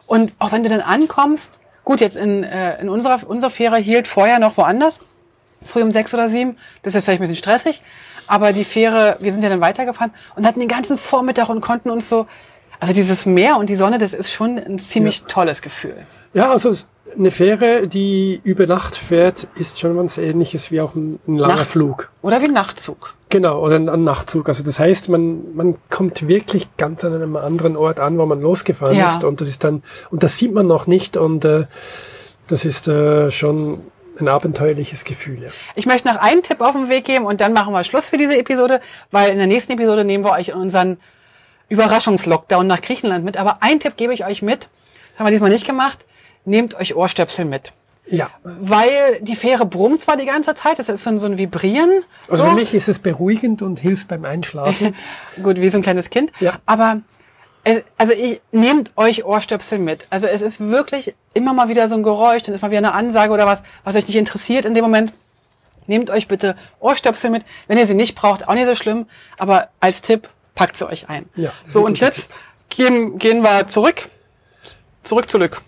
[0.06, 4.06] und auch wenn du dann ankommst, gut, jetzt in äh, in unserer unserer Fähre hielt
[4.06, 5.00] vorher noch woanders,
[5.64, 6.56] früh um sechs oder sieben.
[6.82, 7.82] Das ist vielleicht ein bisschen stressig,
[8.28, 11.90] aber die Fähre, wir sind ja dann weitergefahren und hatten den ganzen Vormittag und konnten
[11.90, 12.28] uns so
[12.80, 15.26] also dieses Meer und die Sonne, das ist schon ein ziemlich ja.
[15.28, 16.06] tolles Gefühl.
[16.32, 16.72] Ja, also
[17.16, 21.56] eine Fähre, die über Nacht fährt, ist schon was ähnliches wie auch ein, ein langer
[21.56, 22.10] Nachts Flug.
[22.22, 23.14] Oder wie ein Nachtzug.
[23.28, 24.48] Genau, oder ein, ein, Nachtzug.
[24.48, 28.40] Also das heißt, man, man kommt wirklich ganz an einem anderen Ort an, wo man
[28.40, 29.10] losgefahren ja.
[29.10, 29.24] ist.
[29.24, 31.16] Und das ist dann, und das sieht man noch nicht.
[31.16, 31.66] Und äh,
[32.48, 33.80] das ist äh, schon
[34.18, 35.42] ein abenteuerliches Gefühl.
[35.42, 35.48] Ja.
[35.74, 38.18] Ich möchte noch einen Tipp auf den Weg geben und dann machen wir Schluss für
[38.18, 40.98] diese Episode, weil in der nächsten Episode nehmen wir euch in unseren
[41.70, 43.38] Überraschungslockdown nach Griechenland mit.
[43.38, 44.68] Aber ein Tipp gebe ich euch mit.
[45.12, 46.04] Das haben wir diesmal nicht gemacht.
[46.44, 47.72] Nehmt euch Ohrstöpsel mit.
[48.10, 48.30] Ja.
[48.42, 52.02] Weil die Fähre brummt zwar die ganze Zeit, das ist so ein, so ein Vibrieren.
[52.28, 52.50] Also so.
[52.50, 54.96] für mich ist es beruhigend und hilft beim Einschlafen.
[55.42, 56.32] Gut, wie so ein kleines Kind.
[56.40, 56.54] Ja.
[56.66, 57.02] Aber
[57.62, 60.06] äh, also ich nehmt euch Ohrstöpsel mit.
[60.10, 62.94] Also es ist wirklich immer mal wieder so ein Geräusch, dann ist mal wieder eine
[62.94, 65.12] Ansage oder was, was euch nicht interessiert in dem Moment.
[65.86, 67.44] Nehmt euch bitte Ohrstöpsel mit.
[67.68, 69.06] Wenn ihr sie nicht braucht, auch nicht so schlimm.
[69.38, 70.28] Aber als Tipp,
[70.60, 71.24] packt sie euch ein.
[71.36, 72.28] Ja, so, und jetzt
[72.68, 74.10] gehen, gehen wir zurück.
[75.02, 75.62] Zurück zurück.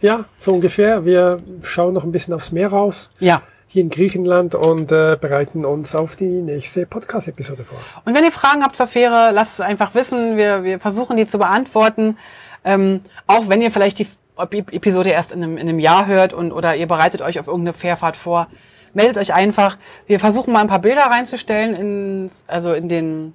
[0.00, 1.04] Ja, so ungefähr.
[1.04, 3.10] Wir schauen noch ein bisschen aufs Meer raus.
[3.18, 3.42] Ja.
[3.66, 7.78] Hier in Griechenland und äh, bereiten uns auf die nächste Podcast-Episode vor.
[8.04, 10.36] Und wenn ihr Fragen habt zur Fähre, lasst es einfach wissen.
[10.36, 12.16] Wir, wir versuchen die zu beantworten.
[12.64, 14.06] Ähm, auch wenn ihr vielleicht die
[14.38, 17.74] Episode erst in einem, in einem Jahr hört und oder ihr bereitet euch auf irgendeine
[17.74, 18.46] Fährfahrt vor,
[18.92, 19.76] meldet euch einfach.
[20.06, 23.34] Wir versuchen mal ein paar Bilder reinzustellen in, also in den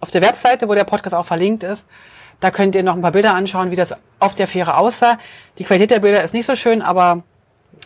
[0.00, 1.86] auf der Webseite, wo der Podcast auch verlinkt ist.
[2.40, 5.18] Da könnt ihr noch ein paar Bilder anschauen, wie das auf der Fähre aussah.
[5.58, 7.22] Die Qualität der Bilder ist nicht so schön, aber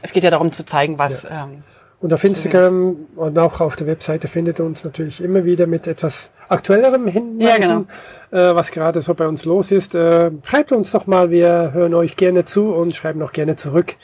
[0.02, 1.22] es geht ja darum zu zeigen, was.
[1.22, 1.44] Ja.
[1.44, 1.62] Ähm,
[2.00, 5.86] und auf Instagram und auch auf der Webseite findet ihr uns natürlich immer wieder mit
[5.86, 7.84] etwas aktuellerem Hinweisen, ja, genau.
[8.32, 9.94] äh, was gerade so bei uns los ist.
[9.94, 13.94] Äh, schreibt uns doch mal, wir hören euch gerne zu und schreiben auch gerne zurück.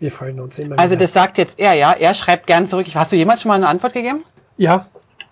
[0.00, 0.78] Wir freuen uns immer.
[0.78, 1.04] Also wieder.
[1.04, 1.92] das sagt jetzt er, ja?
[1.92, 2.86] Er schreibt gern zurück.
[2.94, 4.24] Hast du jemals schon mal eine Antwort gegeben?
[4.56, 4.86] Ja,